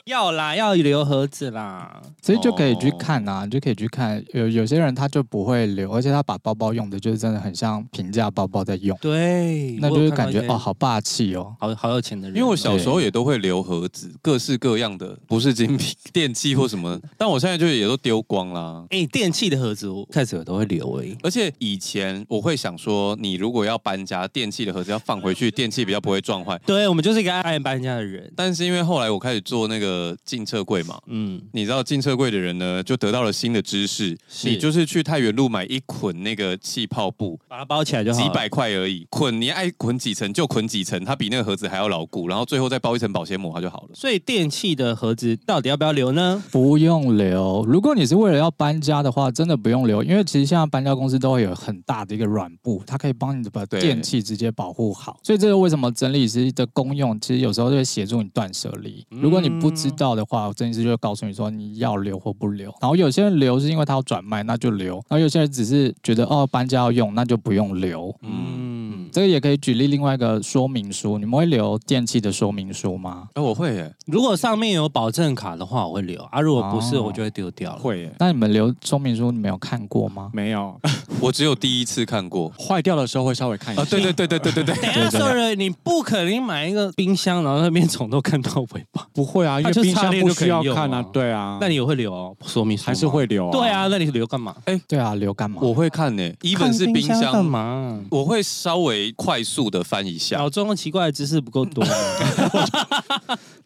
[0.07, 4.23] 要啦，要留盒子啦，所以就可以去看呐、你，就可以去看。
[4.31, 8.97] 有有些人他就不会留，而且他把包包用的就是真的很像平价包包在用。
[9.01, 12.37] 对，那就是感觉哦，好霸气哦，好好有钱的人。
[12.37, 18.85] 因为我小时候也都会留盒子，各式各样的， 不是精品电器或什么，但我现在就也都丢光啦。
[18.91, 26.57] 哎、欸，电器的盒子我开始我都会留哎、欸，而且以前我会想说，你如果要搬家，电器的盒子要放回去， 电器比较不会撞坏。
[26.65, 28.31] 对，我们就是一个爱搬家的人。
[28.37, 29.96] 但是因为后来我开始做那个。
[29.97, 43.89] 呃，进车柜嘛，嗯，你知道进车柜的人呢，就得到了新的知识，你就是去太原路买一捆那个气泡布，把它包起来就好，几百块而已，捆你爱捆几层就捆几层，它比那个盒子还要牢固，然后最后再包一层保鲜膜，它就好了。
[43.95, 46.43] 所以电器的盒子到底要不要留呢？
[46.51, 47.65] 不用留。
[47.67, 55.19] 如果你是为了要搬家的话，真的不用留，因为其实现在搬家公司都会有很大的一个软布，它可以帮你把电器直接保护好。
[55.23, 59.05] 所以这个为什么整理师的功用，其实有时候就会协助你断舍离。
[59.09, 62.73] 如果你不知知道的话，整理师就会告诉你说你要留或不留。
[62.81, 68.15] 然后有些人留是因为他要转卖，那就留；然后有些人只是觉得哦搬家要用，那就不用留。
[68.21, 73.27] 嗯，这个也可以举例另外一个说明书，你们会留电器的说明书吗？
[73.33, 73.93] 哎，我会耶。
[74.05, 77.79] 如果上面有保证卡的话，我会留啊；如果不是，我就会丢掉了。
[77.79, 78.15] 会耶。
[78.19, 80.29] 那你们留说明书，你们有看过吗？
[80.33, 80.79] 没有，
[81.21, 82.49] 我只有第一次看过。
[82.57, 83.83] 坏掉的时候会稍微看一下。
[83.85, 84.75] 对对对对对对对。
[84.75, 89.07] 等下，sorry，你不可能买一个冰箱，然后那边从头看到尾吧？
[89.13, 91.03] 不会啊，因为冰箱不需要看啊。
[91.11, 92.85] 对啊，那你也会留说明书？
[92.85, 93.49] 还是会留？
[93.51, 94.55] 对啊，那你留干嘛？
[94.65, 95.61] 哎，对啊，留干嘛？
[95.61, 96.33] 我会看呢。
[96.41, 97.99] 一本是冰箱干嘛？
[98.09, 100.37] 我会稍微快速的翻一下。
[100.37, 101.85] 脑中的奇怪的知识不够多。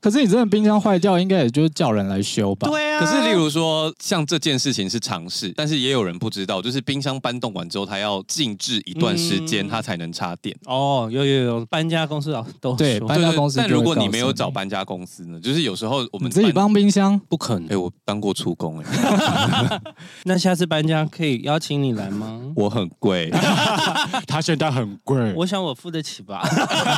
[0.02, 2.68] 可是你真的冰箱坏掉，应该也就是叫人来修吧？
[2.68, 3.00] 对啊。
[3.00, 10.58] 可是例如说，像这件事情是尝试，但是也有人不知道，就是冰箱搬动完之后，它要静置一段时间，它才能插电。
[10.66, 13.60] 哦，有有有，搬家公司啊都对，搬家公司。
[13.60, 15.40] 但如果你没有找搬家公司呢？
[15.40, 17.70] 就是有时候我们自己帮冰箱不可能。
[17.70, 19.82] 哎，我当过出工哎。
[20.26, 22.42] 那下次搬家可以邀请你来吗？
[22.56, 23.30] 我很贵，
[24.26, 25.34] 他现在很贵。
[25.34, 26.42] 我想我付得起吧。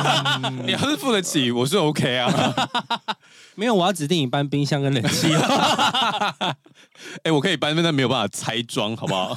[0.64, 2.54] 你要是付得起，我是 OK 啊。
[3.54, 5.28] 没有，我要指定你搬冰箱跟冷气。
[7.22, 9.36] 哎，我可以搬，但没有办法拆装，好不好？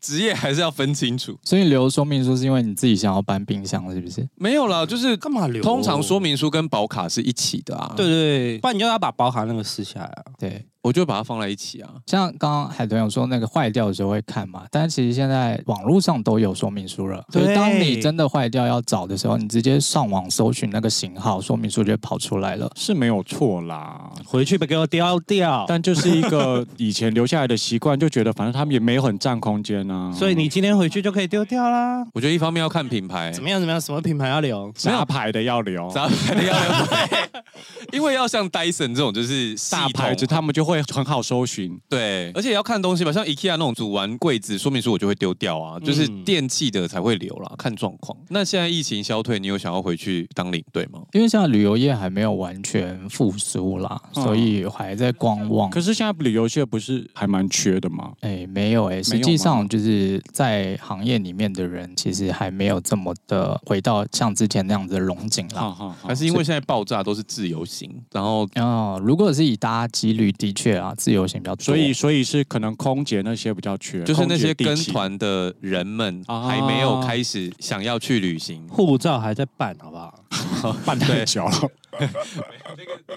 [0.00, 4.26] 职业还是要分清楚，所以留说明书是因为你自己想要搬冰箱，是不是？
[4.36, 5.60] 没有啦，就是干嘛留？
[5.60, 7.92] 通常说明书跟保卡是一起的啊。
[7.96, 10.24] 对对对，不然你就要把保卡那个撕下来啊。
[10.38, 10.64] 对。
[10.88, 24.10] 我就把它放在一起啊，像刚刚海豚有说那个坏掉的时候会看嘛，但是其实现在网络上都有说明书了，所以当你真的坏掉要找的时候，你直接上网搜寻那个型号，说明书就跑出来了，是没有错啦。
[24.24, 32.02] 回去别给我丢掉，但就是一个以前留下来的习惯，就觉得反正他们也没有很占空间啊，所以你今天回去就可以丢掉啦。
[32.14, 33.60] 我觉得一方面要看品牌，怎么样？
[33.60, 37.42] 怎么样，什么品牌要留，杂牌的要留，杂牌的要留，对，
[37.92, 41.78] 因为要像 Dyson 这种就是大牌子，他们就会很好搜寻。
[41.88, 45.78] 对，而且也要看东西吧，像 IKEA 那种组完柜子说明书，我就会丢掉啊。
[45.80, 48.16] 就是电器的才会留啦，看状况。
[48.28, 51.00] 那现在疫情消退，你有想要回去当领队吗？
[51.12, 55.70] 因为现在旅游业还没有完全复苏啦，所以还在观望。
[55.70, 58.12] 可是现在旅游业不是还蛮缺的吗？
[58.20, 65.94] 哎，没有哎，实际上就是在行业里面的人，其实还没有这么的回到像之前那样子的龙井啦。
[66.02, 67.77] 还是因为现在爆炸都是自由行，
[68.12, 71.62] 然后哦，如果是以搭机率，的确啊，自由行比较多。
[71.64, 80.14] 所以，所以是可能空姐那些比较缺，就是那些跟团的人们还没有开始想要去旅行，护照还在办，好不好？
[80.84, 81.52] 办太久了。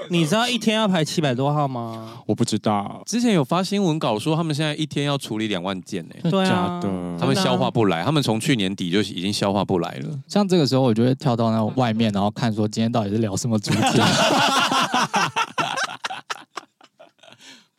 [0.10, 2.14] 你知道一天要排七百多号吗？
[2.26, 6.16] 我不知道，之前有发新闻稿说他们现在一天要处理两万件呢。
[6.32, 6.80] 对啊，
[7.20, 10.18] 他们消化不来，他们从去年底就已经消化不来了。
[10.28, 13.80] 像这个时候，我就会跳到那外面，然后看说今天到底是聊什么主题。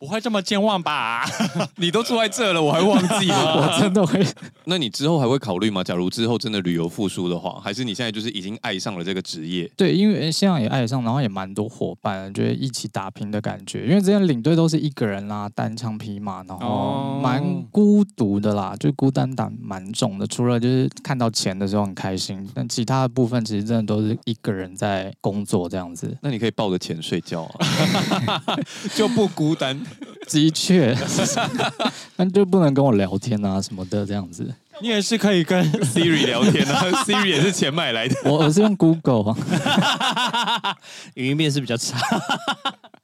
[0.03, 1.23] 不会这么健忘吧？
[1.77, 3.55] 你都住在这了，我还忘记了？
[3.55, 4.21] 我真的会。
[4.65, 5.81] 那你之后还会考虑吗？
[5.81, 9.71] 假如之后真的旅游复苏的话，还是你现在就是已经爱上了这个职业？
[9.77, 13.85] 对，因为现在也爱上，然后也蛮多伙伴，觉得一起打拼的感觉。
[13.87, 20.27] 因为之前领队都是一个人啦，单枪匹马，然后蛮孤独的啦，就孤单感蛮重的。
[20.27, 26.13] 除了就是看到钱的时候很开心，但其他的部分其实真的都是一个人在工作这样子。
[26.21, 28.57] 那你可以抱着钱睡觉啊，
[28.93, 29.79] 就不孤单。
[30.29, 30.95] 的确，
[32.17, 34.53] 那就不能跟我聊天啊什么的这样子。
[34.81, 38.15] 你也是可以跟 Siri 聊天啊， Siri 也是钱买来的。
[38.25, 39.35] 我我是用 Google，
[41.13, 41.97] 语音辨识比较差。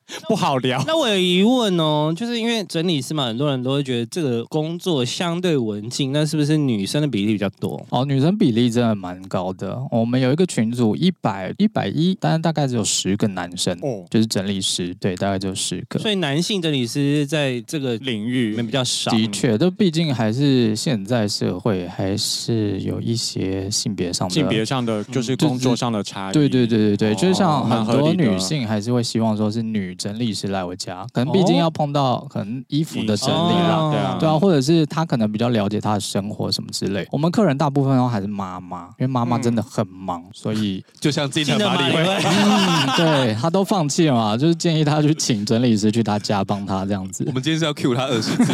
[0.28, 0.84] 不好聊。
[0.88, 7.86] 那我有疑问哦，就是因为整理师嘛，很多人都会觉得这个工作相对文静，那是不是女生的比例比较多？
[7.90, 9.80] 哦，女生比例真的蛮高的。
[9.92, 16.00] 我们有一个群组一百一百一，但是大概只有十个男生，哦，就是整理师，对，大概只有十个。
[16.00, 19.12] 所以男性整理师在这个领域里面比较少。
[19.12, 26.34] 的确，都毕竟还是现在社会还是有一些性别上的性别上的，就是工作上的差异。
[26.34, 29.96] 对对对对对，就是像很多女性还是会希望说是女。
[30.00, 37.06] 整理师来我家，可能毕竟要碰到可能衣服的整理啦，哦、对啊，对啊，或者是他可能比较了解他的生活什么之类。
[37.12, 47.26] 我们客人大部分都还是妈妈，因为妈妈真的很忙，嗯、所以 就像今天马里会，嗯，对他都放弃了嘛，就是建议他去请整理师去他家帮他这样子。
[47.28, 48.54] 我们今天是要 cue 他二十次，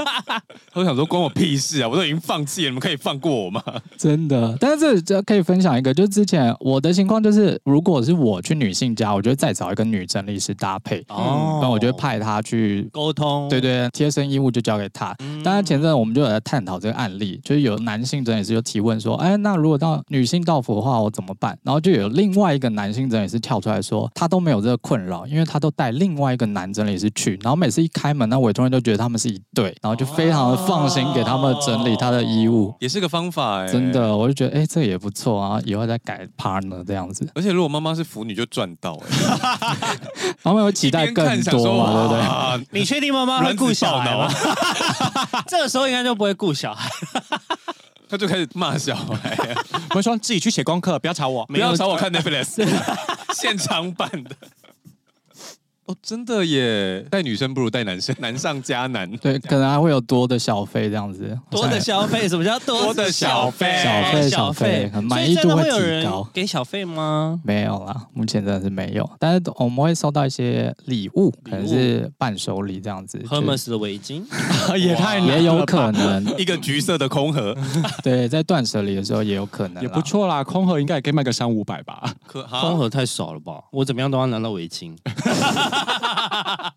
[0.74, 1.88] 我想说关我屁事啊！
[1.88, 3.62] 我都已经放弃了，你们可以放过我吗？
[3.96, 10.96] 真的，但是这这可以分享一个，就之前我的情况就是，如果是我去女性家，我就会再找一个女整理师搭配。
[10.96, 11.04] 配。
[11.08, 13.48] 哦，那我就派他去沟通。
[13.48, 15.14] 对对，贴身衣物就交给他。
[15.18, 33.66] 嗯，当然前阵我们就有在探讨这个案例，就是有男性整理师就提问说：“哎，那如果到女性到府的话，我怎么办？”然后就有另外一个男性整理师跳出来说：“他都没有这个困扰，因为他都带另外一个男整理师去，然后每次一开门，那委托人就觉得他们是一对，然后就非常的放心给他们整理他的衣物，也是个方法哎。
[33.66, 37.28] 真的，我就觉得哎，这个也不错啊，以后再改 partner 这样子。
[37.34, 39.02] 而且如果妈妈是腐女，就赚到了，
[40.42, 42.66] 妈妈有期待更多嘛，对不对？
[42.78, 44.28] 你确定妈妈会顾小孩吗？
[45.48, 46.90] 这个时候应该就不会顾小孩。
[48.08, 49.36] 他就开始骂小孩，
[49.94, 52.64] 我说自己去写功课，不要吵我，不要吵我看 Netflix
[53.34, 54.30] 现场版的。
[55.86, 57.06] 哦，真的耶！
[57.08, 59.08] 带女生不如带男生， 难上加难。
[59.18, 61.38] 对，可能还会有多的小费这样子。
[61.48, 62.28] 多的小费？
[62.28, 63.80] 什么叫多的小费？
[63.84, 66.28] 小费，小费，很满意度会提高。
[66.34, 67.40] 给小费吗？
[67.44, 69.08] 没有啦，目前真的是没有。
[69.20, 73.18] 但是我们会收到一些礼物，可能是伴手礼这样子。
[73.28, 74.24] Hermes 的围巾
[74.76, 77.56] 也太也有可能， 一个橘色的空盒。
[78.02, 80.42] 对，在断舍离的时候也有可能，也不错啦。
[80.42, 82.12] 空盒应该也可以卖个三五百吧？
[82.26, 83.62] 可空盒太少了吧？
[83.70, 84.96] 我怎么样都要拿到围巾。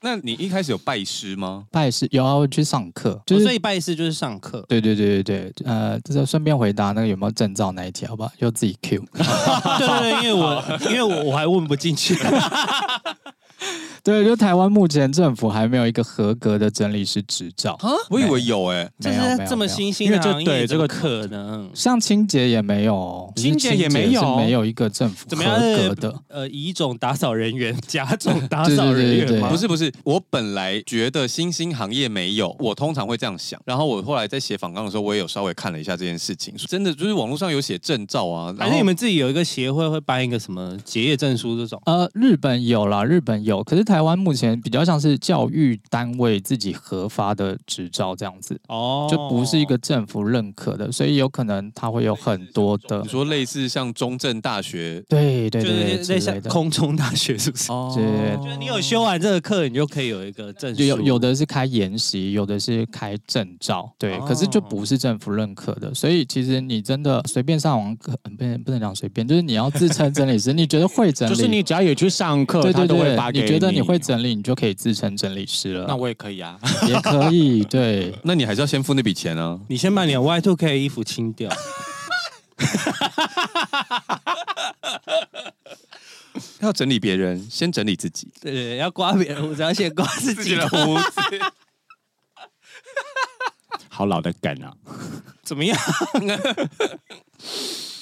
[0.00, 1.66] 那你一开始有拜师吗？
[1.70, 4.64] 拜师有啊，我去上课，就是、哦、所以拜师就是上课。
[4.68, 8.32] 对对对对对，呃，就是顺便回答那个有没有证照那一题，好不好？
[8.38, 9.04] 就自己 Q。
[9.12, 12.16] 对对对，因为我因为我我还问不进去。
[14.02, 18.64] 对，就台湾目前政府还没有一个合格的整理师执照啊，我以为有。
[18.66, 29.48] 哎，这是这么新兴的行业，对这个可能，像清洁也没有，清洁也没有，没有一个政府合格的，呃，乙种打扫人员， 甲种 打扫人员吗？
[29.50, 41.80] 不是不是，我本来觉得新兴行业没有，我通常会这样想，然后我后来在写访纲的时候，我也有稍微看了一下这件事情，真的就是网络上有写证照啊，还是你们自己有一个协会会颁一个什么结业证书这种？
[41.86, 53.00] 呃，日本有啦，日本有，可是台湾目前比较像是教育单位自己核发的执照这样子哦，就不是一个政府认可的，所以有可能它会有很多的。
[53.02, 57.72] 你说类似像中正大学，对对对，类似空中大学是不是？
[57.72, 60.82] 哦，对，就是你有修完这个课，你就可以有一个证书。
[60.82, 65.92] 有有的是开研习，有的是开证照，对，可是就不是政府认可的。
[65.94, 75.86] 所以其实你真的随便上网课，不能不能讲随便，就是你要自称整理师，你觉得会整理，就是你只要有去上课，对对对，你觉得你会整理，你就可以自称整理师了。
[75.88, 77.64] 那我也可以啊， 也可以。
[77.70, 79.60] 对，那你还是要先付那笔钱呢。
[79.68, 81.50] 你先把你的 Y Two K 衣服清掉。
[86.60, 88.28] 要整理别人，先整理自己。
[88.40, 91.20] 对对，要刮别人胡子，要先刮自己的胡子。
[93.88, 94.72] 好老的梗啊！
[95.42, 95.76] 怎么样？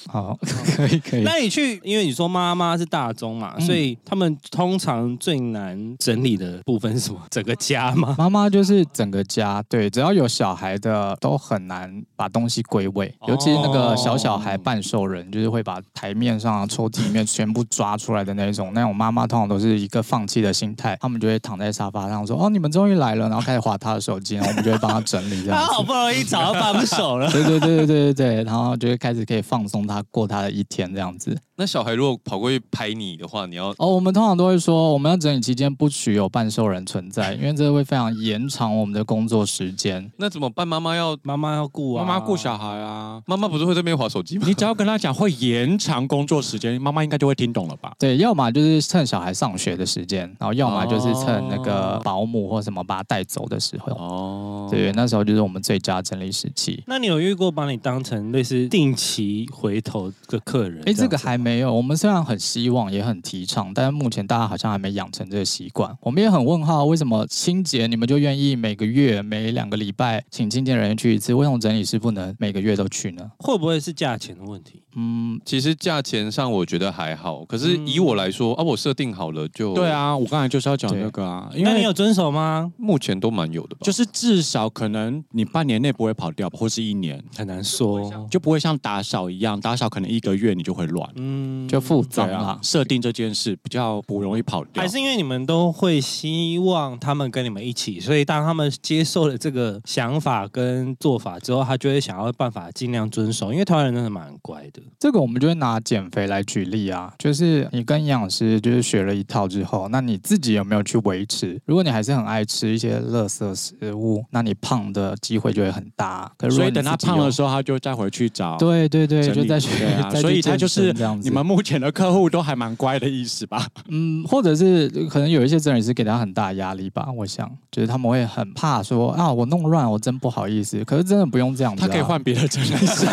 [0.08, 0.38] 好，
[0.76, 1.22] 可以可以。
[1.22, 7.20] 那你去，因为你说妈妈是大宗嘛，嗯、所以他们通常最难整理的部分是什么？
[7.30, 8.14] 整个家吗？
[8.18, 18.72] 妈妈就是整个家，对，只要有小孩的都很难把东西归位，哦、尤其是那个小小孩半兽人，就是会把台面上、抽屉里面全部抓出来的那种。
[18.74, 25.58] 那种妈妈通常都是一个放弃的心态，他们就会躺在沙发上说：“哦，你们终于来了。”然后开始划他的手机，然后我们就会帮他整理这样。
[25.58, 29.95] 他 好不容易找到帮手了，对对对对对对，然后就会开始可以放松他。
[30.04, 31.36] 过他的一天这样子。
[31.58, 40.10] 那小孩如果跑过去拍你的话，你要哦，我们通常都会说，我们要整理期间不许有半兽人存在， 因为这会非常延长我们的工作时间。
[40.18, 40.68] 那怎么办？
[40.68, 43.22] 妈妈要妈妈要顾啊，妈妈顾小孩啊。
[43.26, 44.44] 妈妈不是会在那边划手机吗？
[44.46, 47.94] 你只要跟他讲会延长工作时间，妈妈应该就会听懂了吧？
[47.98, 53.94] 对，要么就是趁小孩上学的时间，然后要么就是趁那个保姆或什么把他带走的时候。
[53.94, 56.84] 哦，对，那时候就是我们最佳整理时期。
[56.86, 60.82] 那你有遇过把你当成类似定期回头的客人？
[60.84, 61.72] 哎，这个还没有。
[61.72, 65.96] 我们虽然很希望，也很提倡，但是目前大家好像还没养成这个习惯。
[66.00, 73.30] 我们也很问号，为什么清洁你们就愿意每个月、每两个礼拜请清洁人员去一次，为什么整理师不能每个月都去呢？
[73.38, 74.82] 会不会是价钱的问题？
[74.98, 80.16] 嗯，其实价钱上我觉得还好，可是以我来说、嗯、啊，我设定好了就对啊。
[80.16, 82.72] 我刚才就是要讲那个啊，因为你有遵守吗？
[82.78, 92.58] 目前都蛮有的吧，就是至少可能你半年内不会跑掉，或是一年很难说，就不会像打扫一样，打扫可能一个月你就会乱，嗯，就复杂了。
[92.62, 104.82] 设定这件事比较不容易跑掉，还是因为你们都会希望他们跟你们一起，所以当他们接受了这个想法跟做法之后，他就会想要办法尽量遵守，因为台湾人真的蛮乖的。
[104.98, 105.76] 这个我们就会拿。
[105.86, 111.60] 减肥来举例啊，就是你跟营养师就是学了一套之后，那你自己有没有去维持？
[111.64, 116.32] 如果你还是很爱吃一些垃圾食物，那你胖的机会就会很大。
[116.36, 118.56] 可是所以等他胖的时候，他就再回去找。
[118.56, 119.60] 对对对，就再
[120.14, 121.28] 去，所以他就是这样子。
[121.28, 123.66] 你们目前的客户都还蛮乖的意思吧？
[123.88, 127.08] 嗯，或者是可能有一些整理师给他很大压力吧。
[127.16, 130.82] 我想，就是他们会很怕说啊，我弄乱，我真不好意思。
[130.84, 133.06] 可是真的不用这样子，他可以换别的整理师，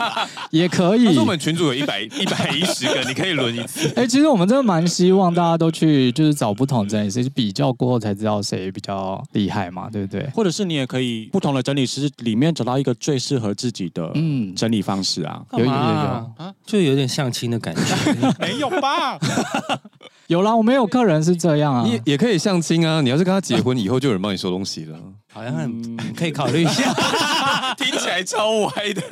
[0.50, 1.16] 也可以。
[1.18, 3.92] 我们群主有一百一百一十个，你可以轮一次。
[3.96, 10.28] 哎，其实我们真的蛮希望大家都去，就是找不同整理师比较过后才知道谁比较厉害嘛，对不对？
[10.34, 15.42] 或者是你也可以不同的整理师里面找到一个最适合自己的嗯整理方式啊。
[15.52, 15.70] 有有有
[16.00, 17.82] 啊，就有点相亲的感觉，
[18.40, 19.18] 没有吧？
[20.28, 23.00] 有啦，我们有客人是这样啊，也也可以相亲啊。
[23.00, 24.98] 你要是跟他结婚以后，就有人帮你收东西了，
[25.32, 26.92] 好像很可以考虑一下。
[27.76, 29.02] 听起来超歪的。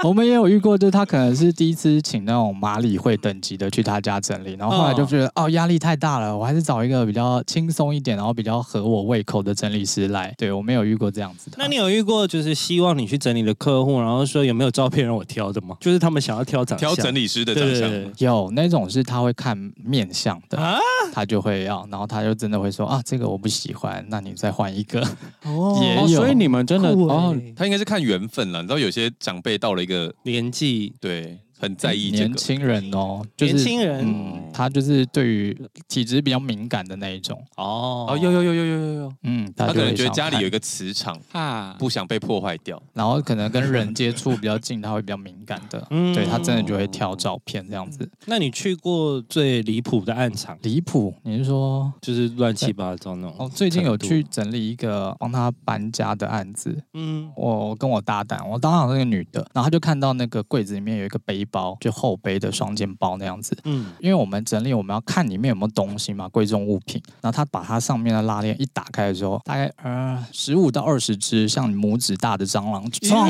[0.04, 10.34] 我们也有遇过，就是他可能是第一次请那种马里会等级的去他家整理，然后后来就觉得哦压力太大了，我还是找一个比较轻松一点，然后比较合我胃口的整理师来。
[10.38, 11.56] 对，我没有遇过这样子的。
[11.58, 15.76] 那你有遇过就是希望你去整理的客户，然后说有没有照片让我挑的吗？
[15.80, 20.78] 就是他们想要挑长挑整理师的长相，对对对，有那种是他会看面相的啊，
[21.12, 25.00] 他就会要，然后他就真的会说啊这个我不喜欢，那你再换一个。
[25.44, 28.60] 哦， 也有，所以你们真的哦，他应该是看缘分了。
[28.62, 29.89] 你知道有些长辈到了一个
[30.24, 31.40] 年纪，对。
[31.60, 35.54] 很在意年轻人哦，年轻人，嗯，他就是对于
[35.86, 37.38] 体质比较敏感的那一种。
[37.56, 38.06] 哦。
[38.08, 48.08] 哦，有有有有有有有，嗯，他可能觉得家里有一个磁场 啊，不想被破坏掉，然后可能跟人接触比较近，他会比较敏感的， 嗯，对他真的就会挑照片这样子。
[48.24, 50.56] 那你去过最离谱的暗场？
[50.62, 51.14] 离谱？
[51.24, 51.92] 你是说？
[52.00, 53.34] 就是乱七八糟那种？
[53.38, 61.44] 哦，最近有去整理一个帮他搬家的案子，嗯，我跟我搭档，我搭档是个女的，然后他就看到那个柜子里面有一个背。
[61.50, 67.02] 包就后背的双肩包那样子，嗯，因为我们整理，我们要看里面有没有东西嘛，贵重物品。
[67.20, 73.28] 然后他把它上面的拉链一打开的时候，大概呃十五到二十只像拇指大的蟑螂，撞。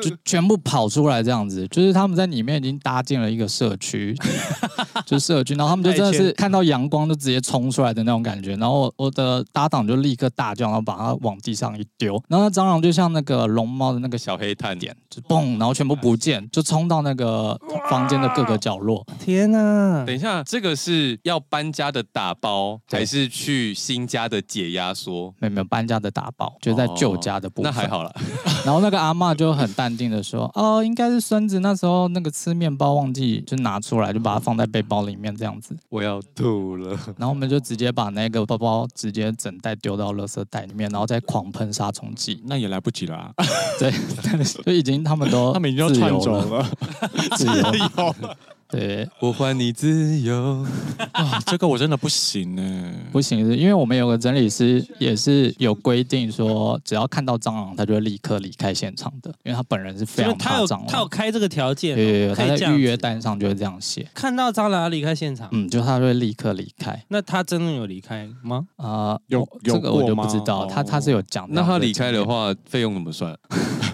[0.00, 4.14] 就全部跑出来这样子，就是他们在里面已经搭建了一个社区，
[5.06, 19.06] 就是社区，然后他们就真的是看到阳光就直接冲出来的那种感觉，然后我的搭档就立刻大叫，然后把它往地上一丢，然后蟑螂就像那个龙猫的那个小黑炭点，就嘣，然后全部不见，就冲到那个房间的各个角落。
[19.18, 20.04] 天哪！
[20.06, 25.34] 等一下，这个是要搬家的打包，还是去新家的解压缩？
[25.38, 27.70] 没有没有，搬家的打包，就在旧家的部分。
[27.70, 28.14] 那还好了。
[28.64, 36.90] 然后那个阿嬷就很淡定的说：“哦，应该是孙子那时候那个吃面包忘记就拿出来，就把它放在背包里面这样子。”我要吐了。
[37.16, 42.42] 然后我们就直接把那个包包直接整袋丢到垃圾袋里面，然后再狂喷杀虫剂。
[42.46, 43.34] 那也来不及了啊！
[43.78, 43.92] 对，
[44.64, 46.66] 就已经他们都 他们已经要窜走了，
[47.36, 48.14] 自由。
[48.70, 50.64] 对，我还你自由
[51.12, 51.40] 啊！
[51.46, 60.86] 这个我真的不行呢，不行是因为我们有个整理师也是有规定说，只要看到蟑螂，他就会立刻离开现场的，因为他本人是非常怕蟑螂。
[60.86, 64.06] 他有开这个条件，对，他在预约单上就会这样写。
[64.14, 67.02] 看到蟑螂要离开现场，嗯，就他会立刻离开。
[67.08, 68.66] 那他真的有离开吗？
[68.76, 71.46] 啊，有这个我就不知道，他他是有讲。
[71.50, 73.36] 那他离开的话，费用怎么算？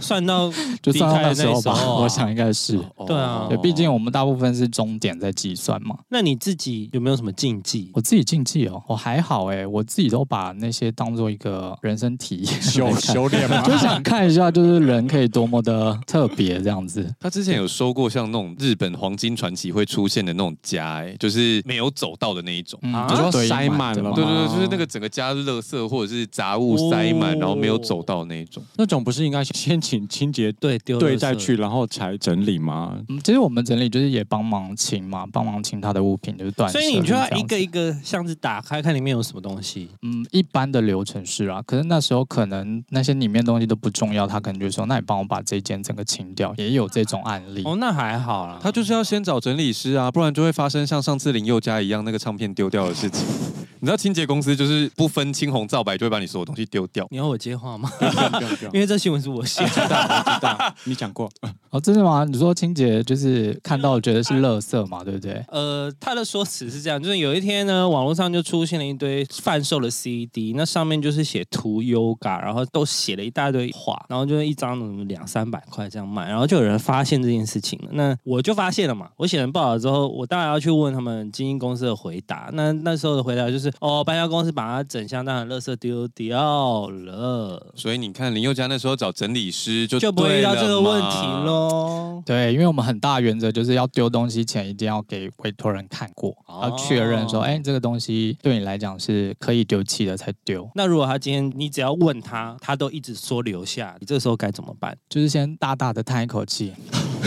[0.01, 2.79] 算到 就算到那时候吧，我想应该是。
[3.07, 4.67] 对啊，对，毕竟我们大部分是。
[4.77, 5.97] 终点在计算嘛？
[6.11, 7.91] 那你自己有没有什么禁忌？
[7.95, 17.11] 我自己禁忌哦，我还好哎，我自己都把那些当做一个人生体验修修炼嘛， 就想看一下，就是人可以多么的特别这样子。
[17.19, 22.79] 他之前有说过像那种日本黄金传奇会出现的那种家，哎，就是没有走到的那一种，
[23.09, 28.63] 就说塞满了，对对对，就是那个整个家垃圾或者是杂物塞满，然后没有走到那一种。
[28.77, 32.99] 那种不是应该先请清洁队队再去，然后才整理吗？
[33.09, 34.57] 嗯，其实我们整理就是也帮忙。
[34.77, 36.71] 清嘛，帮忙清他的物品就是断。
[36.71, 39.89] 所以你就要一个一个箱子打开，看里面有什么东西。
[40.03, 47.63] 嗯，一般的流程是啊，可是那时候可能那些里面东西都不重要，他可能就说：“那你帮我把这间整个清掉。”也有这种案例。
[47.65, 48.59] 哦，那还好啦。
[48.61, 53.25] 他就是要先找整理师啊，不然就会发生像上次林宥嘉一样那个唱片丢掉的事情。
[53.79, 57.07] 你知道清洁公司就是不分青红皂白就会把你所有东西丢掉。
[57.11, 57.91] 你要我接话吗？
[58.73, 61.31] 因为这新闻是我写的，我知道，你讲过。
[61.71, 62.25] 哦，真的吗？
[62.25, 65.45] 你说清洁就是看到觉得是垃圾嘛，对不对？
[65.49, 77.89] 呃，他的说辞是这样，就是有一天呢，网络上就出现了一堆贩售的 CD，那上面就是写涂 Yoga，然后都写了一大堆话，然后就是一张两三百块这样卖，然后就有人发现这件事情了。
[77.93, 82.49] 那我就发现了嘛，我写成报道之后，我当然要去问他们经营公司的回答。
[82.53, 83.73] 那那时候的回答就是。
[83.81, 87.75] 哦，搬家公司把它整箱当成垃圾丢掉了。
[87.77, 92.23] 所以你看林宥嘉那时候找整理师就就不会遇到这个问题喽。
[92.25, 100.69] 对，因为我们很大原则就是要丢东西前一定要给委托人看过，哦、要确认说，哎，这个东西对你来讲是可以丢弃的才丢。
[100.75, 104.97] 那如果他今天你只要问他，他都一直说留下，你这个时候该怎么办？
[105.09, 106.73] 就是先大大的叹一口气。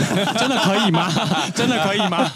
[0.38, 1.10] 真的可以吗？
[1.54, 2.30] 真的可以吗？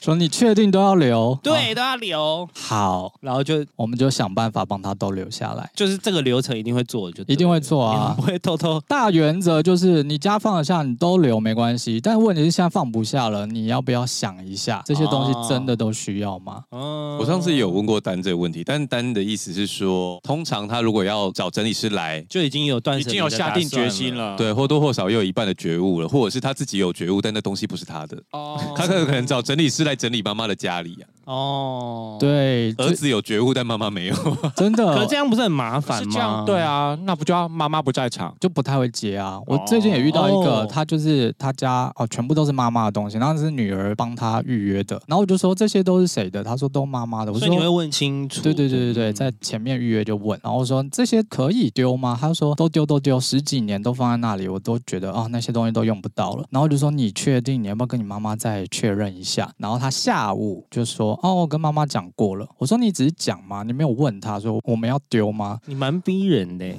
[0.00, 1.38] 说你确定都要留？
[1.42, 2.48] 对，哦、都要留。
[2.54, 5.70] 好，然后就我们就想办法帮他都留下来。
[5.74, 8.80] 就是这个流程一定会做，就一定会做啊，不会偷偷。
[8.88, 12.00] 大原则就是你家放得下，你都留没关系。
[12.00, 16.64] 但问题是现在放不下了，你要不要想一下，这些东西真的都需要吗？
[16.70, 28.16] 哦、我上次也有问过丹这个问题，但丹的意思是说，通常他如果要找整理师来，就已经有断，已经有下定决心了，对，或多或少又有一半的觉悟了，或者是他自己有觉悟，但那东西不是他的。
[28.32, 31.23] 哦，他可能找整理师来整理妈妈的家里呀、啊。
[31.24, 34.14] 哦，对，儿子有觉悟，但妈妈没有，
[34.56, 34.94] 真的。
[34.94, 36.44] 可是这样不是很麻烦吗？
[36.46, 39.40] 对啊，那不就要妈妈不在场，就不太会接啊。
[39.46, 46.44] 我最近也遇到一个，他就是他家哦，全部都是妈妈的东西，然后是女儿帮他预约的，然后我就说这些都是谁的？
[46.44, 47.32] 他说都妈妈的。
[47.32, 48.42] 我说你会问清楚。
[48.42, 52.16] 对对对对对，在前面预约就问，然后我说这些可以丢吗？
[52.20, 56.44] 他说都丢都丢，十几年都放在那里，我都觉得哦那些东西都用不到了。
[56.50, 59.50] 然后我就说你确定你要不要跟你妈妈再确认一下？
[59.56, 61.84] 然后他下午就说哦，我跟妈妈。
[61.86, 63.62] 讲过了，我说你只是讲吗？
[63.62, 65.60] 你没有问他说我们要丢吗？
[65.66, 66.66] 你蛮逼人的，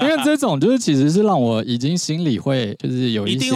[0.00, 3.48] 因为这种就是其实是让我已经心里会就是有一些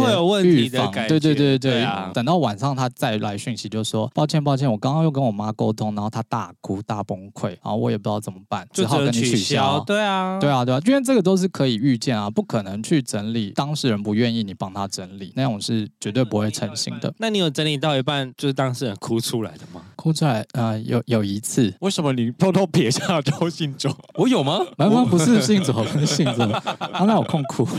[0.44, 2.10] 预防，对对对对对啊！
[2.14, 9.80] 等到晚上他再来讯息，就说抱歉抱歉，我刚刚又跟我妈沟通，然后她大哭大崩溃，然后我也不知道怎么办，只好跟你取消。
[9.86, 17.12] 对啊，对啊，对啊，因为这个都是可以预见啊，不可能去整理，当事人不愿意你帮他整理，那种是绝对不会成型的。
[17.18, 19.52] 那你有整理到一半，就是当事人哭出来？
[19.52, 19.82] 的吗？
[19.96, 23.94] 哭出来，呃，有有一次，为什么你偷偷撇下周信卓？
[24.14, 24.60] 我有吗？
[24.76, 26.46] 没有不是信卓，不是信卓，
[26.92, 27.66] 他那有空哭。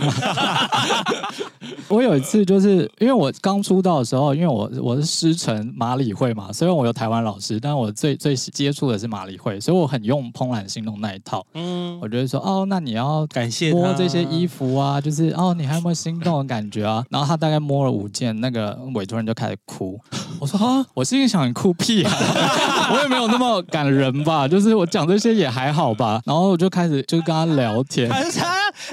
[1.88, 11.46] 我有一次就是因为我刚出道的时候，因为我我是师承马里会嘛，虽然我有台湾老师，但我最最接触的是马里会，所以我很用怦然心动那一套。
[11.54, 17.04] 嗯，我觉得说哦，那你要感谢摸这些衣服啊，就是哦，你还有没有心动的感觉啊？
[17.10, 20.00] 然后他大概摸了五件，那个委托人就开始哭。
[20.40, 22.12] 我说啊，我心里想你哭屁啊，
[22.94, 26.22] 我也没有那么感人吧，就是我讲这些也还好吧。
[26.26, 28.10] 然后我就开始就跟他聊天。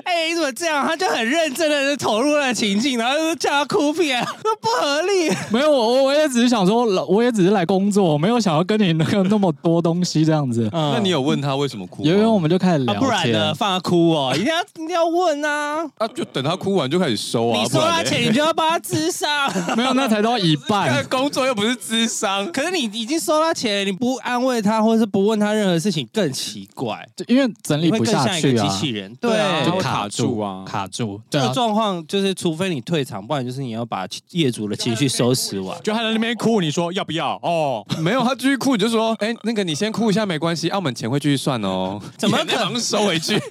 [0.05, 0.87] 哎、欸，你怎么这样？
[0.87, 5.31] 他就很认真的投入了情境，然后就叫他哭屁，说不合理。
[5.51, 10.69] 没有，我我也只是想说，我也只是来工作，我没有想要跟你那个那么多东西这样子。
[10.73, 12.03] 嗯、那你有问他为什么哭？
[12.05, 15.85] 因为我们就开始聊，啊、不然呢，放他哭哦，一定要一定要问啊。
[15.99, 17.59] 啊，就等他哭完就开始收啊。
[17.59, 19.27] 你收他钱，你就要帮他咨商。
[19.77, 21.05] 没有，那才到一半。
[21.09, 27.07] 工作又不是智商，可是你已经收他钱，你不安慰他，或者是不问他任何事情，更奇怪。
[27.27, 30.65] 因为整理不下去啊，机器人对啊，就卡住啊。
[30.67, 35.79] 卡住，这个状况就是，除非你退场，不然就是你要把业主的情绪收拾完。
[35.83, 37.35] 就他在那边哭，你说要不要？
[37.43, 42.01] 哦， 没有，他继续哭，你就说，哎，那个你先哭一下没关系，澳门钱会继续算哦。
[42.17, 43.41] 怎么可能 收回去？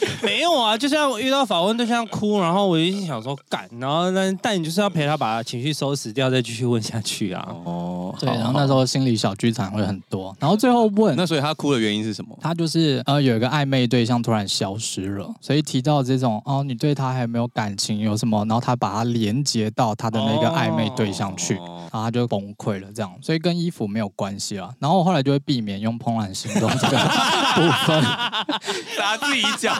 [0.22, 7.48] 没有啊，就像我遇到访问对象哭，然后我就想说干，然后但但你就是要陪他把情绪收拾掉，再继续问下去啊。
[7.64, 12.36] 哦，对，然后那时候心理小剧场会很多，然后最后问，那所以他哭的原因是什么？
[12.40, 24.72] 他就是呃有一个暧昧对象突然消失了，所以提到这种哦你对他还有没有感情有什么，然后他把他连接到他的那个暧昧对象去，哦、然后他就崩溃了这样，所以跟衣服没有关系了。
[24.78, 26.96] 然后我后来就会避免用怦然心动这个
[27.56, 28.02] 部分，
[28.96, 29.76] 他自己讲。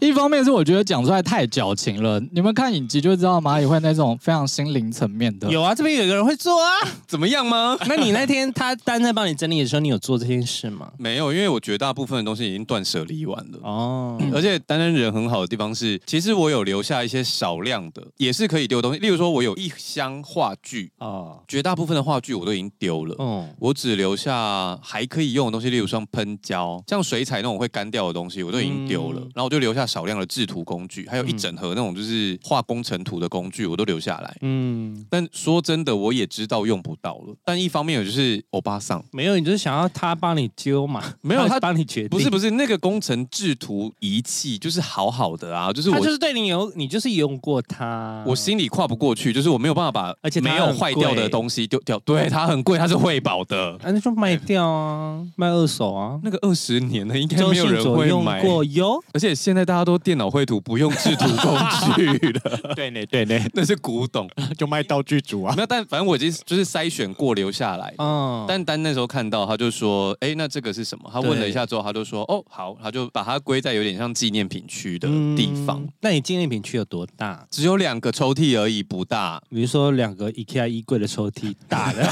[0.00, 5.48] 一方面是我觉得讲出来太矫情了，你们看影集就知道蚂蚁会那种非常心灵层面的。
[5.50, 6.68] 有啊，这边有一个人会做啊，
[7.06, 7.76] 怎么样吗？
[7.86, 10.92] 那你那天他单在帮你整理的时候，你有做这件事吗？
[10.98, 13.58] 没有，因为我绝大部分的东西已经断舍离完了。
[13.62, 18.98] 哦，而且单单人很好的地方是，其实我有留下一些少量的，也是可以丢的东西。
[18.98, 23.14] 例如说，我有一箱话剧啊，绝大部分的话剧我都已经丢了。
[23.18, 29.20] 嗯，我只留下还可以用的东西，例如像喷胶、像水彩那种会干掉的东西，我都已经丢了。
[29.34, 34.36] 然后我就留下少量的制图工具，还有一整盒那种就是画工程图的工具，我都留下来。
[34.40, 37.34] 嗯，但说真的，我也知道用不到了。
[37.44, 41.02] 但一方面，有就是欧巴桑，没有，你就是想要他帮你揪嘛？
[41.20, 42.10] 没有，他帮你决定。
[42.10, 51.98] 不是不是，那个工程制图仪器就是好好的啊，就是我就是对你有，你就是用过它，我心里跨不过去，就是我没有办法把，而且没有坏掉的东西丢掉。
[52.00, 56.20] 对，它很贵，它是惠保的，啊，那就卖掉啊，卖二手啊。
[56.22, 58.42] 那个二十年的应该没有人会买。
[58.42, 58.93] 过有。
[58.94, 59.02] 哦。
[59.12, 61.58] 而且现在大家都电脑绘图，不用制图工
[61.96, 62.74] 具了。
[62.74, 65.54] 对呢，对呢， 那是古董， 就卖道具组啊。
[65.56, 67.94] 没有，但反正我已经就是筛选过留下来。
[67.98, 68.44] 嗯。
[68.48, 75.80] 但丹那时候看到，他就说：“哎，那这个是什么？”他问了一下之后，他就说：“哦，好。”他就把它归在有点像纪念品区的地方。
[75.80, 77.46] 嗯、那你纪念品区有多大？
[77.50, 79.40] 只有两个抽屉而已，不大。
[79.48, 82.04] 比如说两个 IKEA 衣柜的抽屉，大的。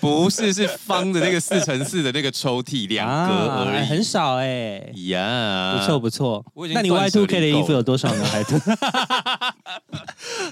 [0.00, 3.34] 不是，是方的那个四乘四的那个抽屉，两个
[3.64, 4.92] 而已，啊、很少哎、欸。
[5.08, 5.27] 呀，
[5.78, 6.44] 不错不错。
[6.74, 8.24] 那你 Y two K 的衣服有多少呢？
[8.24, 8.44] 还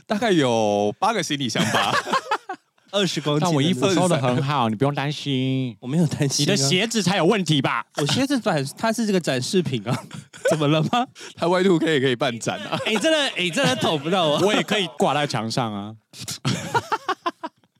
[0.06, 1.94] 大概有八个行李箱吧。
[2.92, 5.76] 二十公斤，但我衣服收的很好，你不用担心。
[5.80, 7.84] 我没有担心，你的鞋子才有问题吧？
[7.96, 9.94] 我鞋子展，它是这个展示品啊，
[10.48, 11.06] 怎么了吗？
[11.34, 12.78] 它 Y Two K 也可以办展啊。
[12.86, 15.92] 哎、欸，真的，哎、欸，真的捅不到我，我也可以挂在墙上啊。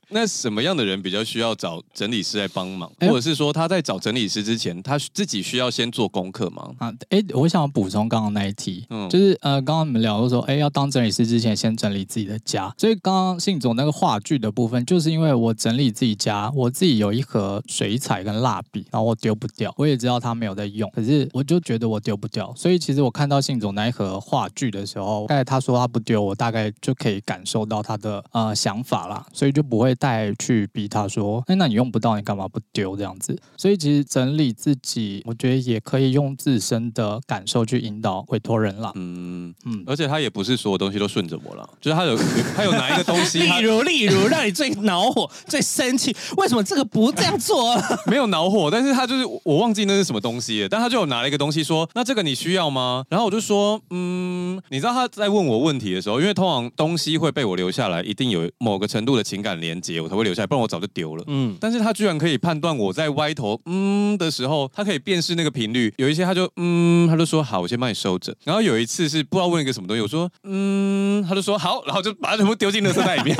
[0.09, 6.71] 那什么样的人比较需要找整理师来帮忙，或者是说他在找整理师之前，他自己需要先做功课吗？
[6.77, 12.73] 啊，哎，我想补充刚刚那一题，嗯，就是呃，刚刚你们聊的说，哎，要当整理师之前，先整理自己的家。
[12.77, 30.67] 所以刚刚信总那个话剧的部分，就是因为我整理自己家，我自己有一盒水彩跟蜡笔，然后我丢不掉，我也知道他没有在用，可是我就觉得我丢不掉，所以其实我看到信总那一盒话剧的时候，大概他说他不丢，我大概就可以感受到他的呃想法啦，所以就不会带去。
[30.73, 38.91] 逼他说：“哎，那你用不到，你干嘛不丢这样子？”所以其实整理自己，我觉得也可以用自身的感受去引导委托人啦。
[38.95, 42.15] 嗯嗯，而且他也不是所有东西都顺着我了，就是他有
[42.55, 47.75] 他有哪一个东西， 例如例如让你最恼火、 最生气，为什么这个不这样做？
[48.05, 68.35] 没有恼火，但是他就是我忘记那是什么东西了，但他就有拿了一个东西说：“那这个你需要吗？”然后我就说：“嗯，你知道他在问我问题的时候，因为通常东西会被我留下来，一定有某个程度的情感连接，我才会留下来，不然我。”我早就丢了，嗯，但是他居然可以判断我在歪头嗯的时候，他可以辨识那个频率，有一些他就嗯，他就说好，我先帮你收着。
[68.43, 73.37] 然后有一次是不知道问一个什么东西，我说嗯，他就说好，然后就把它全部丢进垃圾袋里面。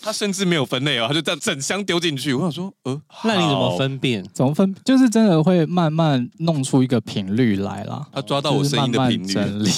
[0.00, 2.32] 他甚至没有分类哦，他就这样整箱丢进去。
[2.32, 4.24] 我想说，呃，那你怎么分辨？
[4.32, 4.74] 怎么分？
[4.84, 8.06] 就是真的会慢慢弄出一个频率来啦。
[8.12, 9.70] 他抓到我声音的频率，整理，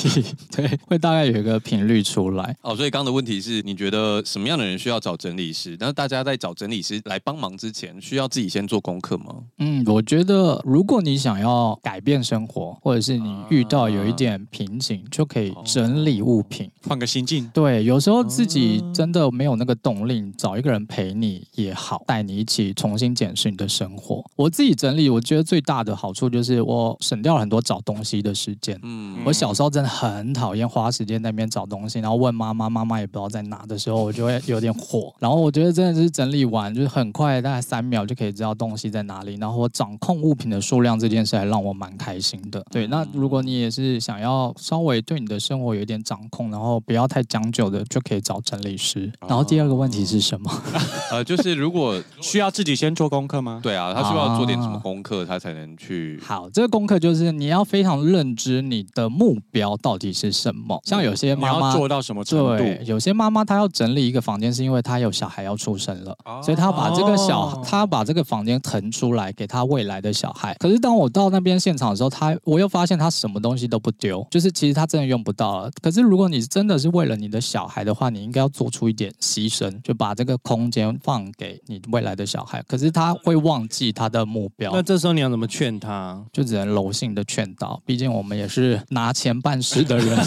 [0.54, 2.54] 对，会大概有一个频率出来。
[2.62, 5.76] 哦，所以刚刚的问题是你觉得什么样的人需要找整理师？
[5.80, 9.34] 那大家在找整理师来帮忙之前，需要自己先做功课吗？
[9.58, 17.50] 嗯，我觉得如果你想要改变生活，或者是你遇到有一点瓶颈，啊、就可以整理物品，换个心境。
[17.54, 20.09] 对，有时候自己真的没有那个动力。
[20.36, 24.24] 找一个人陪你也好，带你一起重新检视你的生活。
[24.36, 28.78] 我自己整理，我觉得最大的好处就是我省掉了很多找东西的时间。
[28.82, 35.12] 嗯，我小时候真的很讨厌花时间在那边找东西，然后问妈妈，妈妈也不知道在哪的时候，我就会有点火。
[35.18, 39.34] 然后我觉得真的是整理完，就是很快，大概三秒就可以知道东西在哪里。
[39.36, 42.64] 然后我掌控物品的数量这件事，还让我蛮开心的。
[42.70, 49.12] 对，那如果你也是想要稍微对你的生活有点掌控，然后不要太将就的，就可以找整理师。
[49.26, 50.50] 然后第二个问题是什么？
[51.10, 53.60] 呃，就是如果需要自己先做功课吗？
[53.62, 56.20] 对啊，他需要做点什么功课，他才能去。
[56.22, 60.80] 好，这个功课就是你要非常认知你的目标到底是什么。
[60.84, 62.56] 像有些妈妈要做到什么程度？
[62.56, 70.54] 对，有些妈妈她要整理一个房间，是因为她有小孩要出生了，所以她把这个小，她把这个房间腾出来给她未来的小孩。
[70.60, 75.70] 可是当我到那边现场的时候，她我又发现她什么东西都不丢，就是其实她真的用不到了。
[75.82, 80.30] 可是如果你真的是为了你的小孩的话，你应该要做出一点牺牲，就把这个。
[80.42, 84.72] 空间放给你未来的小孩，可是他会忘记他的目标。
[84.72, 86.24] 那这时候你要怎么劝他？
[86.32, 90.18] 就只能柔性的劝导，毕竟我们也是拿钱办事的人，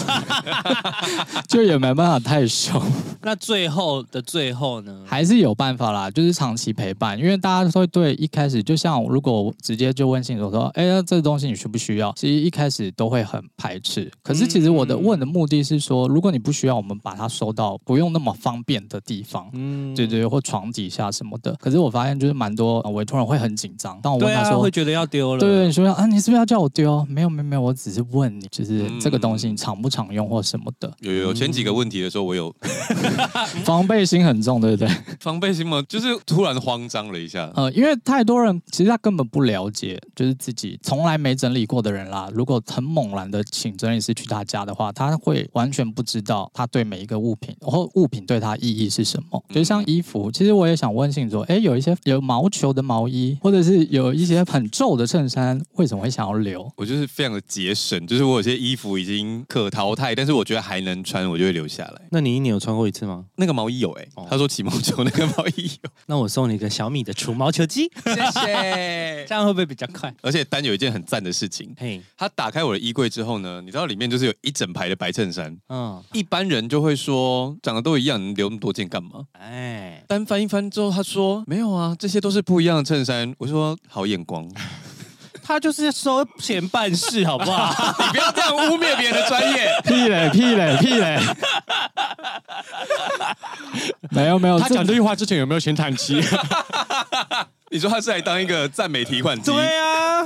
[1.49, 2.82] 就也没办法太凶。
[3.24, 5.03] 那最后的最后呢？
[5.05, 12.14] 还是有办法啦，就是长期陪伴，因为大家都会对一开始，就像如果直接就问信手说，哎呀，这个东西你需不需要？
[12.16, 14.11] 其实一开始都会很排斥。
[14.22, 19.49] 可是其实我的问的目的是说，如果你不需要，我们把它收到不用那么方便的地方。
[19.53, 20.23] 嗯，对对。
[20.33, 23.99] 或床底下什么的，可是我发现就是蛮多委托人会很紧张。
[24.01, 25.39] 当我问他说，啊、会觉得要丢了。
[25.39, 27.05] 对，你说啊，你是不是要叫我丢？
[27.07, 30.91] 没有，没有，没有，我只是问你， 就是这个东西你常不常用或什么的。
[31.01, 32.55] 有有前几个问题的时候，我有
[33.63, 34.89] 防备心很重，对不对？
[35.19, 37.51] 防备心嘛，就是突然慌张了一下。
[37.53, 42.29] 呃，因为太多人其实他根本不了解，就是自己从来没整理过的人啦。
[42.33, 49.42] 如果很猛然的请整理师去他家的话，他会完全不知道他对每一个物品，或物品对他意义是什么。
[49.49, 50.03] 就像衣。
[50.03, 56.69] 服其实我也想问信说，哎，有一些有毛球的毛衣，或者是有一些很皱的衬衫，为什么会想要留？
[56.75, 62.01] 我就是非常的节省，就是我有些衣服已经可淘汰，但是我觉得还能穿，我就会留下来。
[62.11, 63.23] 那你一年有穿过过一次吗？
[63.37, 69.25] 那个毛衣有哎，他说起毛球那个毛衣有， 那我送你一个小米的除毛球机， 谢谢。
[69.25, 70.13] 这样会不会比较快？
[70.21, 79.23] 而且丹有一件很赞的事情，嘿，他打开我的衣柜之后呢，你知道里面就是有一整排的白衬衫，嗯，一般人就会说长得都一样，你留那么多件干嘛？
[79.39, 83.34] 哎，单翻一翻之后，他说没有啊，这些都是不一样的衬衫。
[83.38, 84.47] 我说好眼光。
[85.45, 87.73] 他就是收钱办事，好不好？
[88.07, 89.69] 你不要这样污蔑别人的专业。
[89.84, 91.19] 屁嘞，屁嘞，屁嘞！
[94.11, 96.23] 没有没有，他讲这句话之前有没有先叹气？
[97.71, 99.51] 你说他是来当一个赞美提款机？
[99.51, 100.25] 对啊，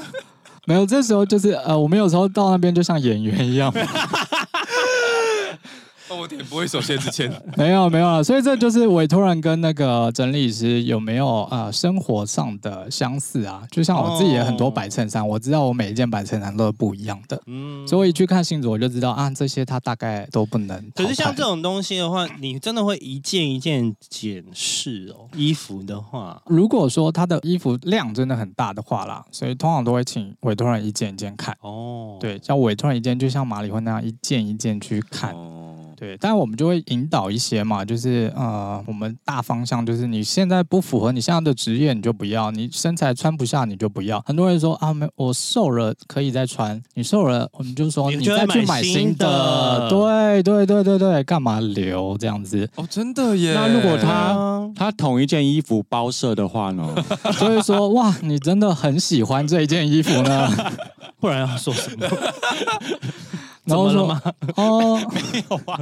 [0.67, 3.73] 没有，这时候就是呃，我们有时候到那边就像演员一样。
[6.15, 13.63] 我点不会手写之前没有没有了，所以这就是委托人跟那个整理师有没有呃生活上的相似啊？
[13.71, 20.91] 就像我自己也很多白衬衫，我知道我每一件白衬衫都是不一样的，嗯，所以我一去看星座我就知道啊，这些他大概都不能。
[20.95, 25.27] 可是像这种东西的话，你真的会一件一件检视哦。
[25.35, 32.17] 衣服的话，如果说他的衣服量真的很大的话啦，所以通常都会请委托人一件一件看哦。
[32.19, 35.35] 对，像委托人一件，就像马里会那样一件一件去看。
[35.99, 44.21] 对，但我们就会引导一些嘛，就是呃，我们大方向就是你现在不符合你现在的职业，你就不要；你身材穿不下，你就不要。
[44.25, 49.89] 很多人说啊，没，我瘦了可以再穿，你瘦了，我们就说你再去买新的。
[49.89, 52.69] 对对对对对，干嘛留这样子？
[52.75, 53.53] 哦，真的耶。
[53.55, 56.93] 那如果他他同一件衣服包色的话呢？
[57.33, 60.47] 所以说哇，你真的很喜欢这一件衣服呢？
[61.19, 62.07] 不然要说什么？
[63.67, 64.21] 怎么了吗？
[64.55, 65.79] 哦， 没有啊。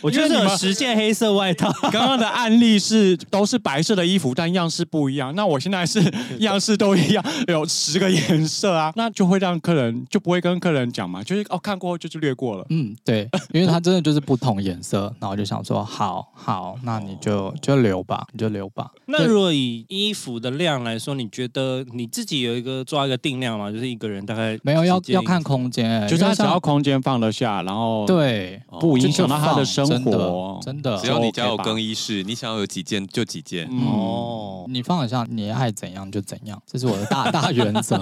[0.00, 1.72] 我觉得有十件黑色外套。
[1.90, 5.34] 刚刚的案例是都是白色的衣服，但样式不一样。
[5.34, 6.02] 那我现在是
[6.38, 12.66] 样式都一样，有十个颜色啊， 那就会让客人就不会跟客人讲嘛，就是哦看过后就是略过了。
[12.70, 18.90] 嗯，对，因为它真的就是不同颜色，然后就想说好好，那你就就留吧，你就留吧。
[19.06, 23.70] 那如果以衣服的量来说，你觉得你自己有一个抓一个定量嘛？
[23.70, 30.60] 就是一个人大概没有要要看空间，就是他只要空间放得下，然后对不影响到他的生活。
[30.62, 33.68] 真的，真的，只要你家有更衣室，你想要有几件就几件。
[33.86, 38.00] 哦，你放得下，你爱怎样就怎样，这是我的大 大原则，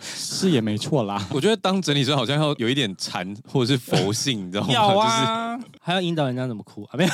[0.00, 1.24] 是也没错啦。
[1.32, 4.72] 我觉得当整理师好像要有一点禅或者是佛性，你知道吗？
[4.74, 6.96] 要啊，就是还要引导人家怎么哭啊？
[6.98, 7.10] 没有。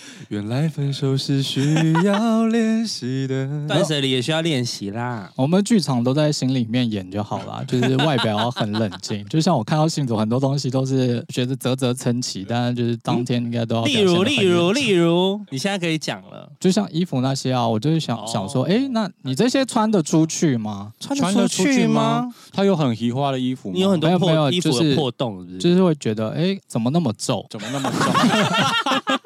[0.28, 5.30] 原来分手是需要练习的， 断舍离也需要练习啦。
[5.36, 9.24] 我们剧场都在心里面演就好了， 就是外表很冷静。
[9.26, 13.84] 就像我看到信主很多东西都是觉得啧啧称奇，但是就是当天应该都要。
[13.84, 16.50] 例如，例如，例如，你现在可以讲了。
[16.58, 20.92] 就像衣服那些啊，我就是想、哦、想说，哎，那你这些穿得出去吗？
[20.98, 22.32] 穿得出去吗？
[22.52, 23.74] 他有很奇花的衣服吗？
[23.74, 27.46] 你有很多破衣服的破洞是不是，就是会觉得，哎，怎么那么皱？
[27.50, 29.25] 怎么那么皱？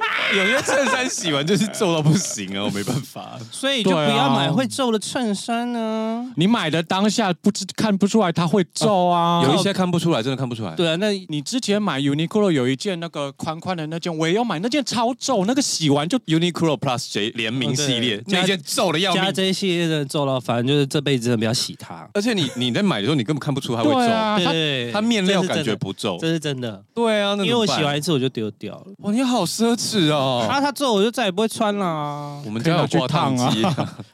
[0.34, 6.24] 有些衬衫洗完就是皱到不行啊，我没办法，所以就不要买会皱的衬衫呢。
[6.36, 10.74] 你买的当下不知看不出来它会皱啊，有一些看不出来，真的看不出来。
[10.74, 19.22] 对啊，那你之前买 Uniqlo 有一件那个宽宽的那件，我也要买那件超皱，那个洗完就 Uniqlo Plus J 联名系列那件皱的要命。
[19.22, 22.08] 加这一系列的皱了，反正就是这辈子真的不要洗它。
[22.14, 26.82] 而且你你在买的时候，你根本看不出它会皱，对，它面料感觉不皱，这是真的。
[26.94, 28.86] 对啊，因为我洗完一次我就丢掉了。
[28.98, 30.46] 哇，你好奢侈哦。
[30.48, 32.40] 啊，他皱我就再也不会穿了啊！
[32.46, 33.64] 我们家有挂烫机，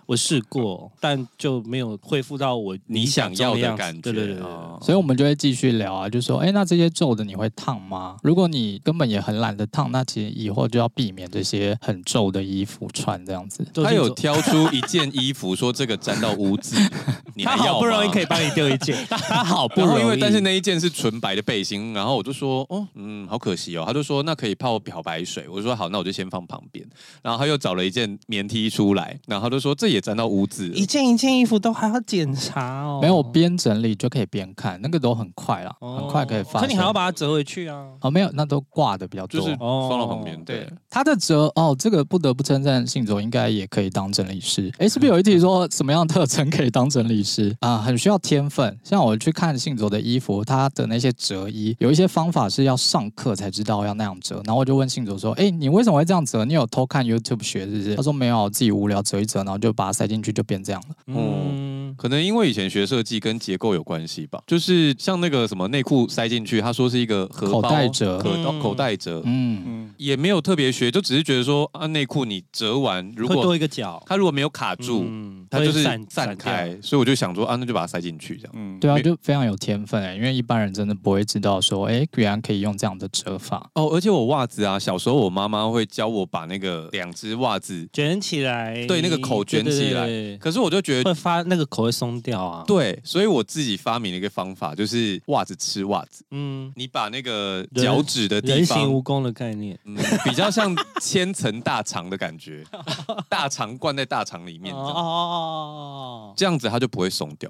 [0.06, 4.00] 我试过，但就没有恢复到我你想要的感觉。
[4.00, 4.38] 对对对，
[4.80, 8.16] 所以我们就会继续聊啊，就说，哎，那这些皱的你会烫吗？
[8.22, 13.66] 如果你根本也很懒得烫，那其实以后就要避免这些很皱的衣服穿这样子。
[13.74, 16.76] 他有挑出一件衣服，说这个沾到污渍，
[17.44, 23.84] 他好不容易可以帮你丢一件，他好不容易，因为但是那一件是纯白的背心，然后我就说，哦，嗯，好可惜哦。
[23.86, 26.86] 他就说，那可以泡漂白水，我说好，那我就先放旁边。
[27.22, 30.68] 然后他又找了一件棉 T 出来，然后他就说这也沾到污渍。
[30.68, 33.00] 一件一件衣服都还要检查哦。
[33.02, 36.60] 没有，边整理就可以边看，那个都很快了，哦、很快可以发。
[36.60, 37.86] 可你还要把它折回去啊？
[38.00, 40.36] 哦，没有，那都挂的比较多，就是放到旁边。
[40.36, 44.72] 哦、对，他的折哦，这个不得不称赞信佐应该也可以当整理师。
[44.78, 47.78] 哎，是不是有一题说什么样的特征可以当整理师啊？
[47.78, 48.78] 很需要天分。
[48.84, 54.42] 像我去看信佐的衣服，他的那些折衣，有一些方法是要上课才知道要那样折。
[54.44, 56.44] 然后我就问信我说：“哎，你为什么会这样折？
[56.44, 61.85] 你有偷看 YouTube 学是不是？”他说：“没有，自己无聊折一折，然后就把它塞进去，就变这样了。”嗯。
[61.96, 68.18] 可能因为以前学设计跟结构有关系吧，就是像那个什么内裤塞进去，他说是一个荷包口袋折，
[68.60, 69.56] 口袋折，嗯。
[69.66, 83.70] 嗯，也没有特别学，就只是觉得说啊，内裤你折完如果多一个角，它如果没有卡住，嗯，它就是散散开，所以我就想说啊，那就把它塞进去这样，嗯，对啊，就非常有天分哎，因为一般人真的不会知道说，哎，原来可以用这样的折法。
[83.74, 102.64] 哦，而且我袜子啊，小时候我妈妈会教我把那个两只袜子卷起来，对，那个口卷起来，可是我就觉得会发那个口会松掉啊，对，所以我自己发明了一个方法，就是袜子吃袜子，嗯，你把那个脚趾的地方，人形蜈蚣的概念，嗯，比较像千层大肠的感觉，
[103.30, 107.48] 大肠灌在大肠里面，哦，这样子它就不会松掉，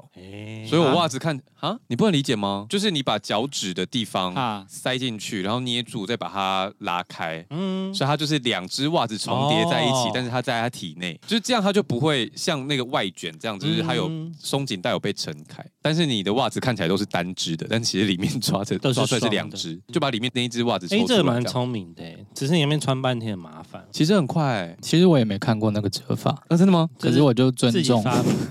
[0.68, 2.66] 所以我袜子看啊，你不能理解吗？
[2.68, 4.64] 就是你把脚趾的地方啊。
[4.68, 21.02] 塞进去，然后捏住，再把它拉开，嗯，所以它就是两只袜子重叠在一起，但是它在它体内，就是这样，它就不会像那个外卷这样子，就是它有松紧带有被撑开，但是你的袜子看起来都是单只的，但其实里面 抓着抓出来是两只，就把里面那一只袜子抽出来。
[21.02, 22.02] 哎，这个蛮聪明的，
[22.34, 23.84] 只是你里面穿半天很麻烦。
[23.92, 26.88] 其实很快，其实我也没看过那个折法，那真的吗？
[26.98, 28.04] 可是我就尊重，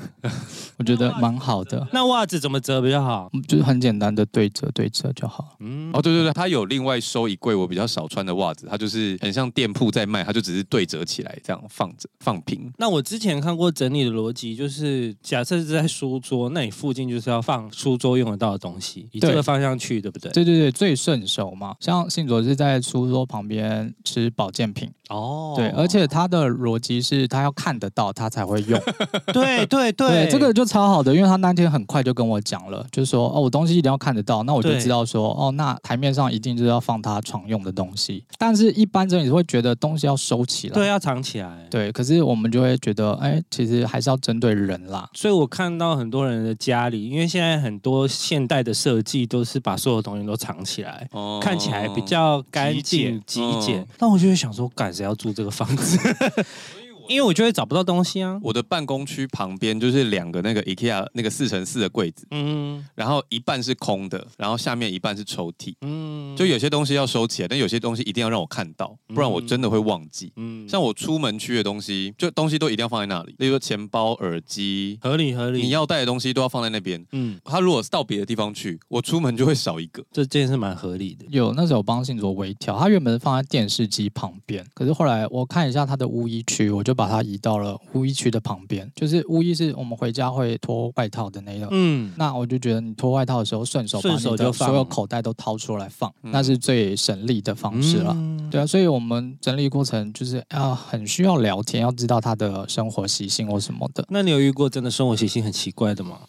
[0.77, 1.87] 我觉得蛮好的。
[1.91, 3.29] 那袜子怎么折比较好？
[3.47, 5.55] 就是很简单的对折对折就好。
[5.59, 12.71] 嗯，哦，对对对，他有另外收一柜我比较少穿的袜子，它就是很像店铺在卖，它就只是对折起来这样放着放平。
[12.77, 20.31] 那我之前看过整理的逻辑，就是假设是在书桌，那你附近就是要放书桌用得到的东西，以这个方向去，对不对？
[20.31, 21.75] 对对对，最顺手嘛。
[21.79, 28.81] 像信卓是在书桌旁边吃保健品哦，对，而且他的逻辑是他要看得到他才会用。
[29.31, 38.23] 对对对，这个就超好的，因为他那天很快就跟我讲了，就是说哦，我东西一定要看得到，那我就知道说哦，那台面上一定就是要放他常用的东西。
[38.37, 41.67] 但是，一般整理师会觉得东西要收起来，对，要藏起来。
[41.69, 45.09] 对，可是我们就会觉得，哎，其实还是要针对人啦。
[45.13, 53.85] 所以我看到很多人的家里，因为现在很多现代的设计都是把所有东西都藏起来，哦、看起来比较干净、极简。
[53.97, 55.97] 但我就会想说，干谁要住这个房子？
[57.09, 58.39] 因为我就会找不到东西啊。
[58.43, 70.31] 我的办公区旁边就是两个那个 IKEA 那个四乘四的柜子，嗯，然后一半是空的，然后下面一半是抽屉，嗯，就有些东西要收起来，但有些东西一定要让我看到，不然我真的会忘记。
[70.35, 77.03] 嗯，像我出门区的东西，就东西都一定要放在那里，例如说钱包、耳机，合理合理，你要带的东西都要放在那边。
[77.11, 81.25] 嗯，他如果是到别的地方去，我出门就会少一个，这件事蛮合理的。
[81.29, 91.67] 有那时候我帮信卓微调，他原本是放在电视机旁边，可是后来我看一下他的污衣区，我就把它移到了污衣区的旁边，就是污衣是我们回家会脱外套的那种。
[91.71, 98.13] 嗯，那我就觉得你脱外套的时候，顺手把你的所有口袋都掏出来放，那是最省力的方式了。
[98.15, 104.05] 嗯、对啊，所以我们整理过程就是要很需要聊天，要知道他的生活习性或什么的。
[104.09, 106.19] 那你有遇过真的生活习性很奇怪的吗？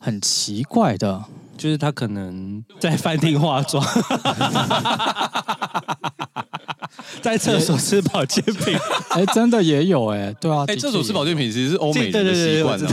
[0.00, 1.24] 很奇怪的，
[1.56, 3.84] 就是他可能在饭厅化妆。
[7.22, 8.76] 在厕所吃保健品，
[9.10, 12.88] 哎，真的也有哎，对啊，哎，厕所吃保健品其实是欧美人的习惯呢。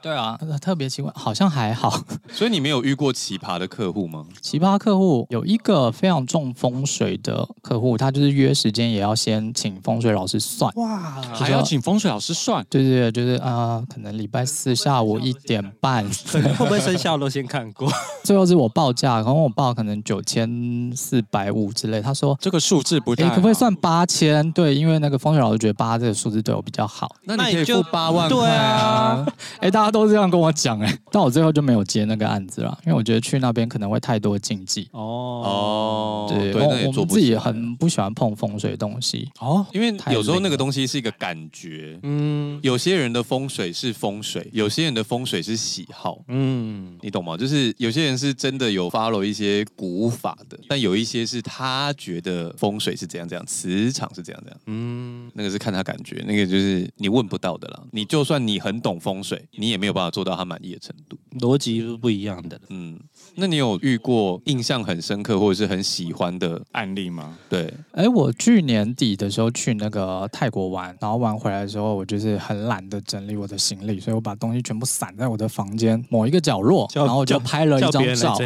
[0.00, 2.02] 对啊，特别奇怪，好像还好。
[2.32, 4.24] 所以你没有遇过奇葩的客户吗？
[4.40, 10.72] 奇葩客户有一个非常重风水的客户，他就是约时间也要先请风水老师算。
[10.76, 12.64] 哇，还要请风水老师算？
[12.70, 17.90] 对对对，就是啊、呃，可能礼拜四下午一点半， 会不会生效都先看过？
[18.22, 24.50] 最后是我报价，然后我报可能九千四百五之类，他说这个数字不对，可不可以算八千？
[24.52, 27.16] 对，因为那个风水老师觉得八这个数字对我比较好。
[27.24, 29.26] 那你可以付八万块啊！
[29.60, 29.90] 哎，大家。
[29.90, 34.86] 他都这样跟我讲哎，但我最后就没有接那个案子了，因为我觉得去那边可能会太多禁忌。
[34.92, 36.26] 哦。
[36.28, 39.26] 对，我我自己很不喜欢碰风水东西。
[39.40, 47.34] 哦，因为有时候那个东西是一个感觉，嗯，有些人的风水是风水，有些人的风水是喜好，嗯，你懂吗？
[47.34, 57.86] 就是有些人是真的有 follow 一些古法的，但有一些是他觉得风水是怎样怎样，磁场是怎样怎样，嗯，那个是看他感觉，那个就是你问不到的了。
[57.90, 62.60] 你就算你很懂风水，你也没有办法做到他满意的程度，逻辑是不一样的。
[62.68, 63.00] 嗯，
[63.40, 67.38] 那你有遇过印象很深刻或者是很喜欢的案例吗？
[67.48, 78.36] 对，哎，我去年底的时候去那个泰国玩，然后玩回来的时候，我就是很懒得整理我的行李，所以我把东西全部散在我的房间某一个角落，然后 我就拍了一张照。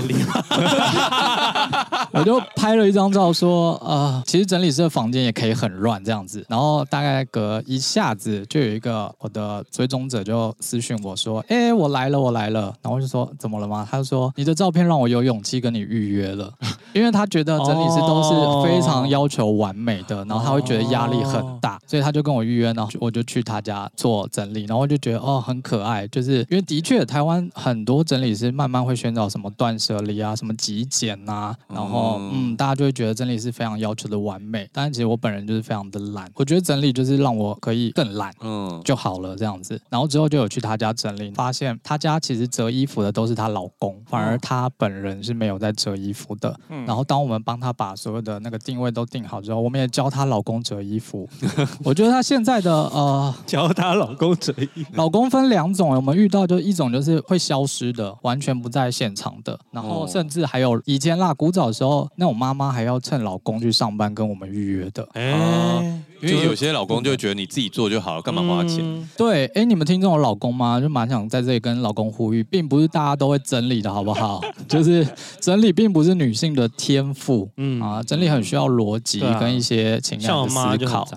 [2.13, 6.45] 我就拍了一张照，说，呃，其实整理师的房间也可以很乱这样子。
[6.47, 12.65] 然后大概隔一下子，就有一个我的追踪者就私讯我说，哎、欸，我来了，我来了。
[12.83, 13.89] 然后我就说，怎么了吗？
[13.91, 16.53] 他就说，你的照片让我有勇气跟你预约了。
[16.93, 38.81] 因为他觉得整理师都是非常要求完美的，然后他会觉得压力很大，所以他就跟我预约，然后我就去他家做整理，然后我就觉得哦很可爱，就是因为的确台湾很多整理师慢慢会寻找什么断舍离啊，什么极简啊，然后嗯大家就会觉得整理师非常要求的完美，但是其实我本人就是非常的懒，我觉得整理就是让我可以更懒嗯。
[38.85, 51.29] 就好了这样子，然后之后就有去他家整理，发现他家其实折衣服的都是她老公，反而他本人是没有在折衣服的，嗯，然后当我们帮他把所有的那个定位都定好之后，我们也教他老公折衣服。
[51.85, 65.09] 我觉得他现在的呃，教他老公折衣服，老公分两种，我们遇到就一种就是会消失的，完全不在现场的，然后甚至还有以前啦，古早的时候那种妈妈还要趁老公去上班跟我们预约的。
[65.13, 66.03] 哎。
[66.23, 68.79] 因为有些老公就觉得你自己做就好了，干嘛花钱？
[68.81, 70.81] 嗯、对，哎，你们听众有老公吗？
[70.81, 74.41] 就蛮想在这里跟老公呼吁，并不是大家都会整理的，好不好？
[74.69, 75.07] 就是
[75.41, 81.09] 整理并不是女性的天赋，嗯啊，整理很需要逻辑跟一些情感的思考。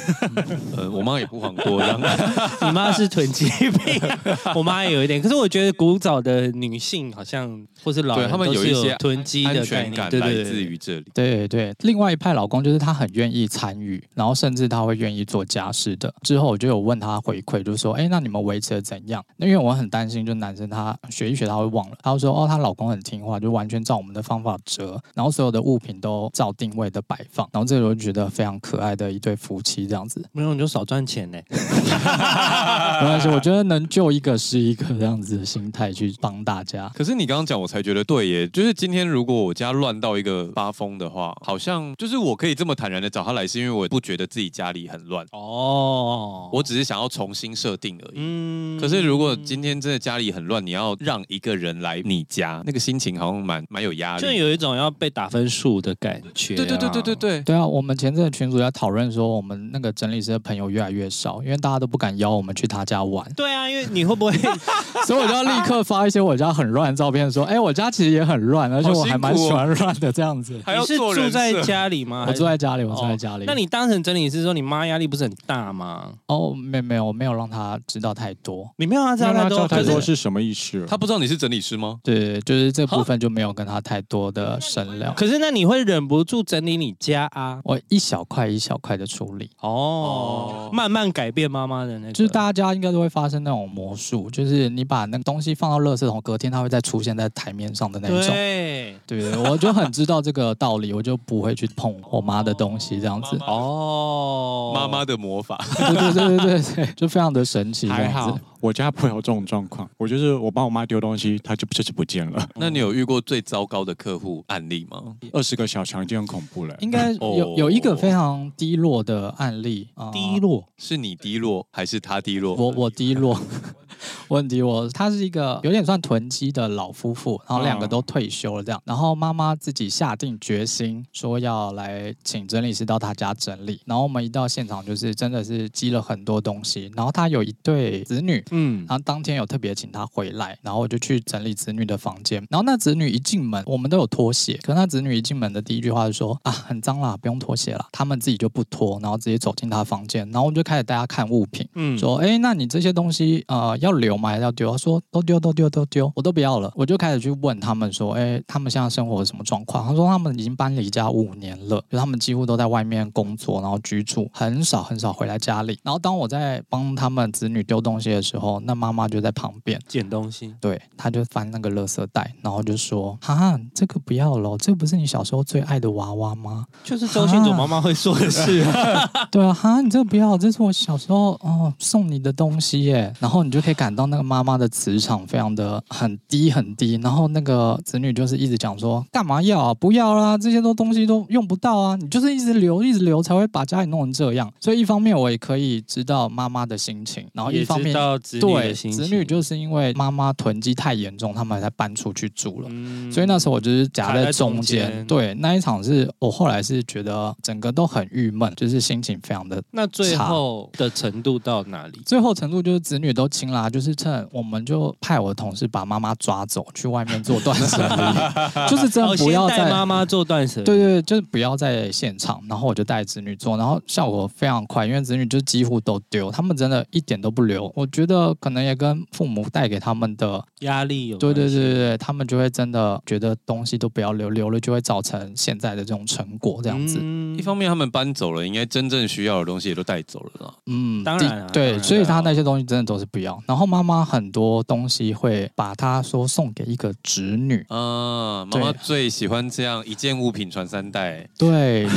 [0.76, 2.00] 呃，我妈也不遑多让，
[2.66, 4.00] 你妈是囤积癖，
[4.54, 5.20] 我妈也有一点。
[5.20, 11.04] 可是我觉得古早的女性好像或是老人，他们有一些囤积的概念，对来自于这里。
[11.14, 16.12] 对对，另外一派老公就是他很愿意参与，然后甚至他会愿意做家事的。
[16.22, 19.22] 之后我就有问他回馈，就是说，哎，那你们维持的怎样？
[19.36, 21.96] 那因为我很担心，就男生他学一学他会忘了。
[22.02, 30.24] 他就说，哦，她老公很听话，就完全照我们的方法折，然后所有的物品都照定位的摆放，然后这个我就觉得非常可爱的一对夫妻这样子。
[30.32, 30.62] 没有你。
[30.62, 33.26] 就少赚钱呢， 没关系。
[33.26, 36.88] 我觉得能救一个是一个这样子的心态去帮大家。
[36.94, 38.46] 可是你刚刚讲，我才觉得对耶。
[38.46, 46.48] 就是今天如果我家乱到一个发疯的话，好像就是我可以这么坦然的找他来，是因为我不觉得自己家里很乱哦。
[46.52, 48.18] 我只是想要重新设定而已。
[48.18, 48.80] 嗯。
[48.80, 56.54] 可是如果今天真的家里很乱，你要让一个人来你家，那个心情好像蛮蛮有压力，就有一种要被打分数的感觉。
[56.54, 57.42] 对对对对对对。
[57.42, 63.30] 对啊，我们前阵群主在讨论说，我们那个整理师的朋友越来越少，因为大家都不敢邀我们去他家玩。
[63.34, 64.32] 对啊，因为你会不会？
[65.06, 72.26] 所以我就要立刻发一些我家很乱的照片，说：“哎，我家其实也很乱，而且我还蛮喜欢乱的这样子。”你是住在家里吗？
[72.28, 73.44] 我住在家里，我住在家里。
[73.46, 76.12] 那你当成整理师说，你妈压力不是很大吗？
[76.26, 78.70] 哦，没没有，我没有让他知道太多。
[78.76, 80.84] 你没有让他知道太多，太多是什么意思？
[80.86, 81.98] 他不知道你是整理师吗？
[82.02, 85.12] 对，就是这部分就没有跟他太多的深聊。
[85.14, 87.60] 可是那你会忍不住整理你家啊？
[87.64, 89.50] 我一小块一小块的处理。
[89.60, 98.18] 哦，慢慢改变妈妈的那个，就是大家应该都会发生那种魔术，就是你把那个东西放到垃圾桶，隔天它会再出现在台面上的那种。
[98.26, 103.38] 对，对，我就很知道这个道理，我就不会去碰我妈的东西这样子。
[103.46, 107.88] 哦，妈妈的魔法，对对对对对对，就非常的神奇。
[107.88, 112.48] 还好我家不会有这种状况，我就是我帮我妈丢东西，她就就是不见了。
[112.54, 115.16] 那你有遇过最糟糕的客户案例吗？
[115.32, 116.76] 二十个小强已经很恐怖了。
[116.80, 122.54] 应该有有一个非常低落的案例，低落是你低落还是他低落？
[122.54, 123.36] 我我低落。
[124.28, 154.30] 问题我他是一个有点算囤积的老夫妇，然后两个都退休了这样，然后妈妈自己下定决心说要来请整理师到他家整理，然后我们一到现场就是真的是积了很多东西，然后他有一对子女，嗯，然后当天有特别请他回来，然后我就去整理子女的房间，然后那子女一进门，我们都有拖鞋，可是那子女一进门的第一句话就说啊很脏啦，不用拖鞋了，他们自己就不脱，然后直接走进他房间，然后我们就开始带他看物品，嗯，说哎那你这些东西呃要留吗？
[154.30, 154.70] 还是要丢？
[154.70, 156.72] 他说都丢都丢都丢，我都不要了。
[156.74, 159.86] 我就开始去问他们说，哎，他们现在生活什么状况？
[159.86, 165.78] 他说他们已经搬离家五年了，就他们几乎都在外面工作，然后居住，很少很少回来家里。
[165.82, 170.54] 然后当我在帮他们子女丢东西的时候，那妈妈就在旁边捡东西。
[170.60, 179.10] 对，他就翻那个垃圾袋，然后就说：“哈哈，这个不要了，这个不是你小时候最爱的娃娃吗？”就是周星驰妈妈会说的事啊。
[179.30, 183.12] 对啊，哈，你这个不要，这是我小时候哦送你的东西耶。
[183.20, 184.52] 然后你就可以感到那个妈妈。
[184.52, 189.74] 的磁场非常的很低很低，然后那个子女就是一直讲说，干嘛要啊？
[189.74, 191.96] 不要啦，这些都东西都用不到啊！
[191.96, 194.52] 你就是一直留一直留，才会把家里弄成这样。
[194.60, 197.92] 所以一方面我也可以知道妈妈的心情，然后一方面
[198.40, 202.68] 对子女就是因为妈妈囤积太严重，他们才搬出去住了。
[202.70, 205.04] 嗯、所以那时候我就是夹在中间。
[205.06, 209.60] 对，那一场是我后来是觉得整个都很郁闷，就是心情非常的。
[209.72, 212.00] 那最后的程度到哪里？
[212.04, 220.66] 最后程度就是子女都清了就是趁我们就派我的同事把妈妈抓走，去外面做断舍离， 就是真的不要带妈妈做断舍离。
[220.66, 227.72] 对对，就是不要在现场，然后我就带子女做，然后效果非常快，因为子女就几乎都丢，他们真的一点都不留。
[227.74, 231.16] 我觉得可能也跟父母带给他们的压力有。
[231.16, 236.98] 对对对对对，他们就会真的觉得东西都不要留，留了就会造成现在的这种成果这样子。
[237.00, 240.54] 嗯、一方面他们搬走了，应该真正需要的东西也都带走了啦。
[240.66, 243.40] 嗯，当然、啊、对，所以他那些东西真的都是不要。
[243.52, 247.62] 然后妈妈很多东西会把她说送给一个侄女。
[247.68, 251.28] 嗯，妈妈最喜欢这样一件物品传三代。
[251.36, 251.90] 对对，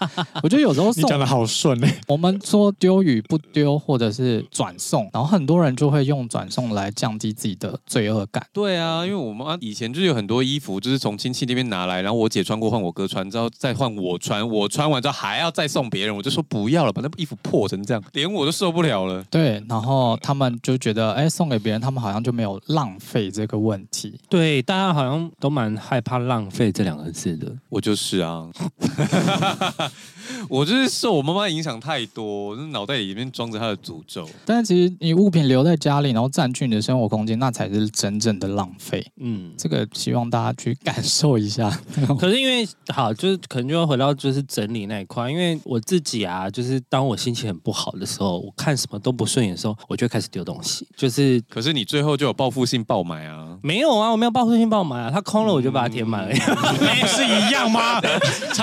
[0.42, 2.00] 我觉得有时候送你讲的好顺哎。
[2.06, 8.42] 我们说丢与不丢，或者是转送，然后很多人就会用转送来降低自己的罪恶感。
[8.54, 19.22] 对啊，因为我妈以前就是有很多衣服，就是从亲戚那边拿来，然后我姐穿过换我哥穿，之后再换我穿，我穿完之后还要再送别人，我就说不要了，把那衣服破成这样，连我都受不了了。
[19.28, 24.18] 对，然后他们就觉得，哎，送给别人，他们好像就没有浪费这个问题。
[24.28, 27.52] 对，大家好像都蛮害怕浪费这两个字的。
[27.68, 28.48] 我就是啊。
[30.48, 34.28] 我就是受我妈妈影响太多，脑袋里面装着她的诅咒。
[34.44, 39.04] 但是其实你物品留在家里，然后占据你的生活空间，那才是真正的浪费。
[39.18, 41.70] 嗯，这个希望大家去感受一下。
[42.18, 50.86] 可是因为好，就是可能就要回到就是整理那一块，因为我自己啊，就是当我心情很不好的时候，我看什么都不顺眼的时候，我就开始丢东西。
[50.96, 53.56] 就是，可是你最后就有报复性爆买啊？
[53.62, 56.28] 没有啊，我没有报复性爆买啊，它空了我就把它填满了。
[56.80, 58.00] 没是一样吗？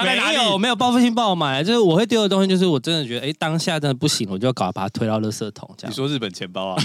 [0.04, 1.55] 没有，没有报复性爆买。
[1.64, 5.70] 就是我会丢的东西，就是我真的觉得，哎，当下真的不行，我就要搞把它推到垃圾桶。
[5.78, 5.92] 这样。
[5.92, 6.84] 你说日本钱包啊？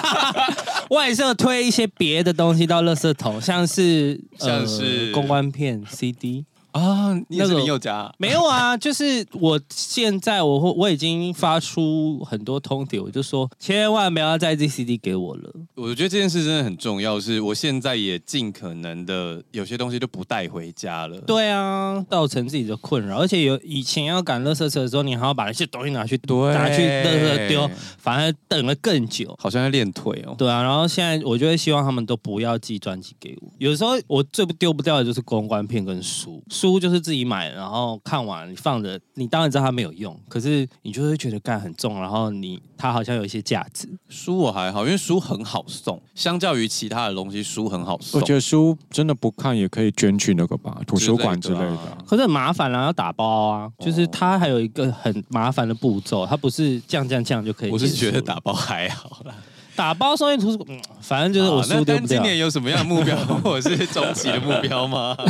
[0.90, 6.44] 外设推一些别的东西到垃圾桶，像是像是、呃、公关片、CD。
[6.74, 8.12] 啊，你也是林宥嘉？
[8.18, 15.52] 没有啊，就是我现在我会我已经发出很多通牒，我就说千万不要再寄 CD 给我了。
[15.76, 21.20] 我觉得这件事真的很重要，是我现在也尽可能的有些东西就不带回家了。
[21.20, 30.34] 对啊，造成自己的困扰，而且有以前要赶垃圾车的时候，你还要把那些东西拿去对拿去垃圾丢，反而等了更久，好像在练腿哦。
[30.36, 33.48] 对啊，然后现在我就会希望他们都不要寄专辑给我。
[33.58, 36.42] 有时候我最不丢不掉的就是公关片跟书。
[36.64, 43.86] 书就是自己买，然后看完你放着，你当然知道它没有用，可是你就会觉得干很重，然后你它好像有一些价值。
[44.08, 48.18] 书我还好，因为书很好送，相较于其他的东西，书很好送。
[48.18, 51.98] 我觉得书真的不看也可以捐去那个吧，图书馆之类的。
[52.06, 57.70] 可是很麻烦啦，要打包啊，就是它还有一个很麻烦的步骤，它不是这样这样这样就可以。
[57.70, 59.34] 我是觉得打包还好啦。
[59.76, 61.98] 打包送进图书馆，嗯，反正就是我书丢不掉。
[62.00, 65.16] 那今年有什么样的目标， 或者是终极的目标吗？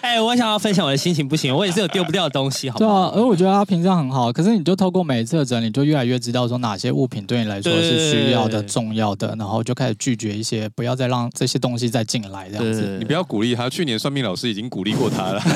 [0.00, 2.90] 哎、欸，我想要分享我的心情，不行，我也是有丢不掉的东西，好不好？
[2.90, 12.96] 对啊，而我觉得他平常很好，可是你就透过每一次的整理，就越来越知道说哪些物品对你来说是需要的、重要的，然后就开始拒绝一些，不要再让这些东西再进来这样子。
[12.98, 15.40] 你不要鼓励他，去年算命老师已经鼓励过他了。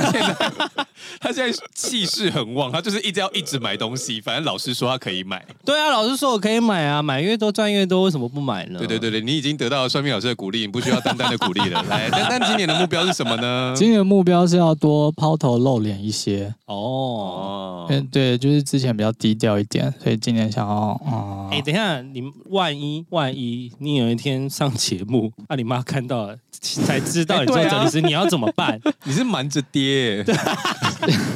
[1.20, 5.44] 他现在气势很旺，他就是一直要一直买东西，反正老师说他可以买。
[5.64, 8.78] 对啊，老师说我可以买啊，买越多赚越多，为什么不买呢？
[8.78, 11.82] 对对对对，你已经得到了算命老师的鼓励，你不需要丹丹的鼓励了。
[11.88, 13.72] 来，丹丹今年的目标是什么呢？
[13.76, 17.86] 今年的目标是要多抛头露脸一些哦。
[17.88, 21.48] 嗯，对，就是之前比较低调一点，所以今年想要嗯。
[21.50, 28.80] 哎，等一下，你万一万一你有一天上节目，啊，你妈看到了才知道 你做整理师，你要怎么办？
[29.04, 30.24] 你是瞒着爹。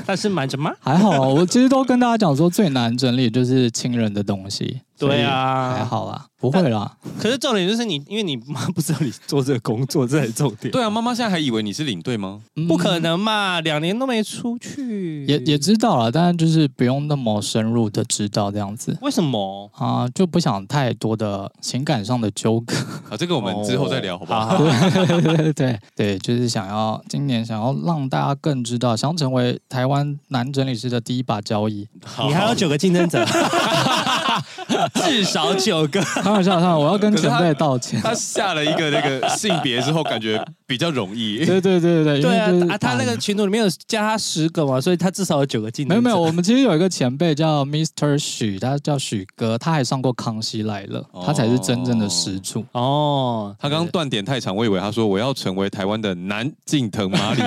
[0.04, 0.72] 但是瞒着吗？
[0.80, 4.80] 还好，我其实都跟大家讲说，最难整理就是亲人的东西。
[5.08, 6.96] 对啊，还好啦，不会啦。
[7.18, 10.70] 可是重点就是你，因为你妈不知道你做这个工作，这才是重点。
[10.70, 12.40] 对啊，妈妈现在还以为你是领队吗？
[12.56, 15.24] 嗯、不可能嘛，两年都没出去。
[15.26, 18.96] 也也知道了，但是就是不用那么深入的知道这样子。
[19.00, 20.08] 为什么啊？
[20.14, 22.74] 就不想太多的情感上的纠葛。
[23.10, 24.56] 啊，这个我们之后再聊，好不好？
[24.58, 31.88] 对对对，就是想要今年想要让大家更知道，想成为台湾男整理师的第一把交椅。
[32.26, 33.24] 你还有九个竞争者。
[34.94, 38.00] 至少九个，开玩笑，开玩笑，我要跟前辈道歉。
[38.00, 41.44] 他下了一个那个性别之后，感觉比较容易。
[41.44, 42.50] 对对对对对啊！
[42.70, 46.02] 啊，他那个群组里面有加他十个嘛，所以他至少有九个竞争者。
[46.02, 48.18] 没有没有，我们其实有一个前辈叫 Mr.
[48.18, 52.64] 许，他叫许哥，他还上过《康熙来了》，他才是真正的始祖。
[52.72, 57.42] 哦，他刚刚断点太长，我以为他说我要成为台湾的南近藤麻里。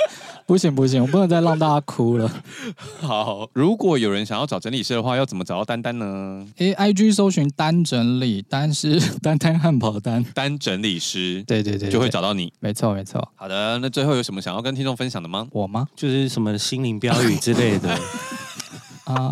[0.46, 2.30] 不行不行，我不能再让大家哭了。
[3.00, 6.46] 好，如果有人想要找整理师的话，要怎么找到丹丹呢？
[6.58, 12.52] 诶，IG 搜寻丹整理，丹是 丹丹汉堡丹，丹整理师，对对对，对，就会找到你。
[12.60, 13.26] 没错没错。
[13.34, 15.48] 好的，那最后有什么想要跟听众分享的吗？
[15.50, 15.88] 我吗？
[15.96, 17.98] 就是什么心灵标语之类的
[19.04, 19.30] 啊。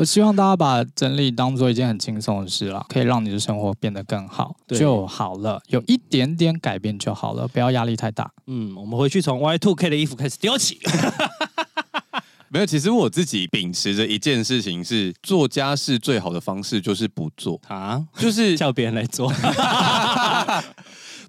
[0.00, 8.32] 我希望大家把整理当做一件很轻松的事啦，可以让你的生活变得更好就好了，有一点点改变就好了，不要压力太大。
[8.46, 10.80] 嗯，我们回去从 Y Two K 的衣服开始丢起。
[12.48, 19.30] 没有，其实我自己秉持着一件事情是，做家事最好的方式就是不做啊，就是叫别人来做。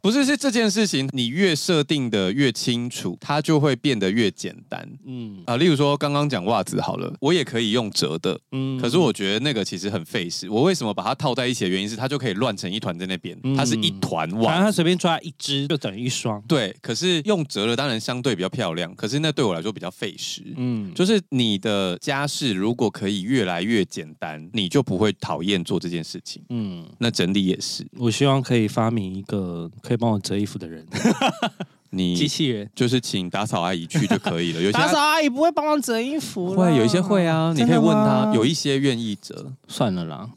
[0.01, 4.87] 不是，是这件事情，你越设定的越清楚，它就会变得越简单。
[5.05, 8.39] 嗯啊，例如说刚刚讲袜子好了，我也可以用折的。
[8.51, 10.49] 嗯，可是我觉得那个其实很费事。
[10.49, 16.41] 我为什么把它套在一起的原因是，它就可以乱成一团在那边，嗯、它是一团袜，反正它随便抓一只就等于一双。
[16.47, 20.41] 对，可是用折的当然相对比较漂亮，可是那对我来说比较费时。
[20.57, 26.41] 嗯，就是你的家事如果可以越来越简单，你就不会讨厌做这件事情。
[26.49, 27.85] 嗯，那整理也是。
[27.99, 29.69] 我希望可以发明一个。
[29.91, 30.87] 可以帮我折衣服的人，
[31.91, 34.61] 你机器人就是请打扫阿姨去就可以了。
[34.61, 39.51] 有些打扫阿姨不会帮忙折衣服，会有一些会啊，你可以问他，有一些愿意折。
[39.67, 40.29] 算了啦，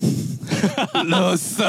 [1.06, 1.62] 垃圾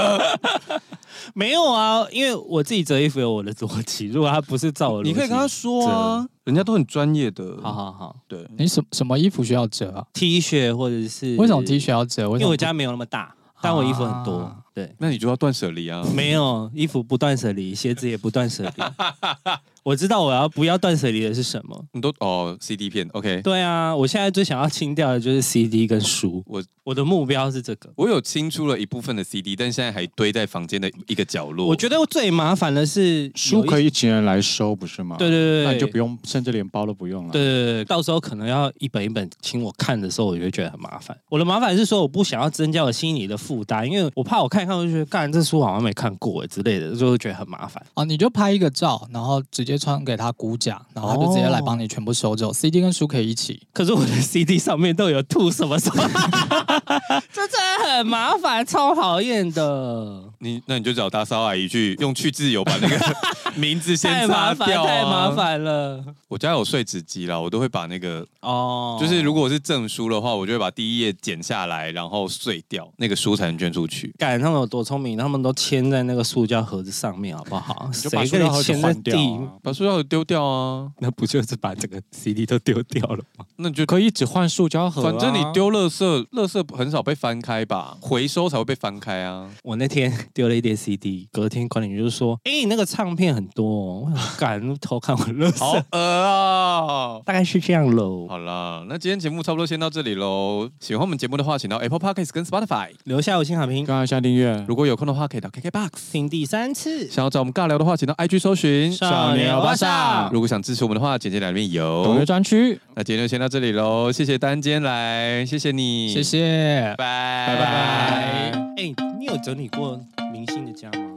[1.35, 7.55] 没有啊，因为我自己折衣服有我的逻辑，如果他不是照我，你可以跟他说啊，人家都很专业的。
[7.61, 12.23] 好好好，对，你什什么衣服需要折啊？T 恤或者是为什么 T 恤要折？
[12.23, 14.51] 因为我家没有那么大，但我衣服很多。
[14.75, 16.05] 对，那你就要断舍离啊！
[16.13, 18.83] 没有衣服不断舍离，鞋子也不断舍离。
[19.83, 21.85] 我知道我要不要断舍离的是什么？
[21.93, 23.41] 你都哦，CD 片，OK。
[23.41, 26.43] 对啊，我现在最想要清掉的就是 CD 跟书。
[26.47, 27.89] 我我的目标是这个。
[27.95, 31.67] 我有清出了一部分的 CD，但现在还堆在房间的一个角落。
[31.67, 35.15] 我觉得最麻烦的是书可以请人来收，不是吗？
[35.19, 37.31] 对对对，那你就不用，甚至连包都不用了。
[37.31, 41.15] 对对对，到时候可能要一本一本请我看的时候，我就会觉得很麻烦。
[41.29, 47.81] 我的麻烦是说，我不想要增加我心理的负担，因为我怕我看一看，我就觉得干这书好像没看过之类的，就会觉得很麻烦。
[47.93, 50.55] 哦，你就拍一个照，然后直接传给他估。
[50.57, 52.53] 价，然后他就直接来帮你全部收走。
[52.53, 56.01] CD 跟书可以一起，可是我的 CD 上面都有吐什么什么，
[57.33, 60.23] 这真的很麻烦，超讨厌的。
[60.39, 62.97] 你那你就找打扫阿姨去用去自由把那个
[63.55, 66.03] 名字先擦掉啊，太麻烦了。
[66.27, 74.13] 我家有碎纸机啦，我都会把那个哦，就是如果是证书的话，我就会把第一页剪下来，然后碎掉，那个书才能捐出去。
[74.17, 77.89] 干他们有多聪明，他们都签在那个塑胶盒子上面，好不好？
[77.93, 79.39] 谁跟你签在地？
[79.63, 80.87] 把塑胶盒丢掉啊！
[80.99, 83.45] 那不就是把整个 CD 都丢掉了吗？
[83.57, 85.11] 那就可以只换塑胶盒啊。
[85.11, 87.97] 反正你丢垃圾，垃圾很少被翻开吧？
[88.01, 89.49] 回收才会被翻开啊！
[89.63, 97.21] 我那天 丢了一叠 CD，隔天管理员就说：“哎、欸，你那个唱片很多哦。”我敢 偷看我垃圾，好恶啊！
[97.25, 98.27] 大概是这样喽。
[98.27, 100.69] 好了，那今天节目差不多先到这里喽。
[100.79, 104.63] 喜欢我们节目的话，请到 Apple Podcast 跟 Spotify 留下五星好评，刚刚下订阅。
[104.67, 107.09] 如果有空的话，可以到 KKBOX 听第三次。
[107.09, 110.29] 想要找我们尬聊的话，请到 IG 搜寻少年欧巴桑。
[110.31, 112.79] 如果想支持我们的话，简介里面有订阅专区。
[112.95, 117.65] 那今天就先到这里喽，谢谢丹今天来，谢谢你，谢谢，拜拜拜。
[117.65, 119.99] 哎、欸，你有整理过
[120.31, 121.15] 明星的家吗？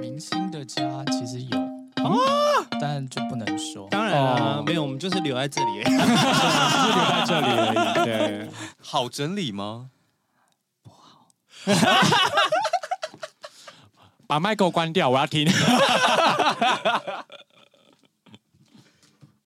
[0.00, 1.58] 明星的家其实有
[2.04, 3.88] 啊，但就不能说。
[3.90, 8.04] 当然了，没有，我们就是留在这里， 就是留在这里而已。
[8.04, 8.48] 对，
[8.80, 9.90] 好整理吗？
[10.82, 11.26] 不好。
[14.26, 15.46] 把麦给我关掉，我要听。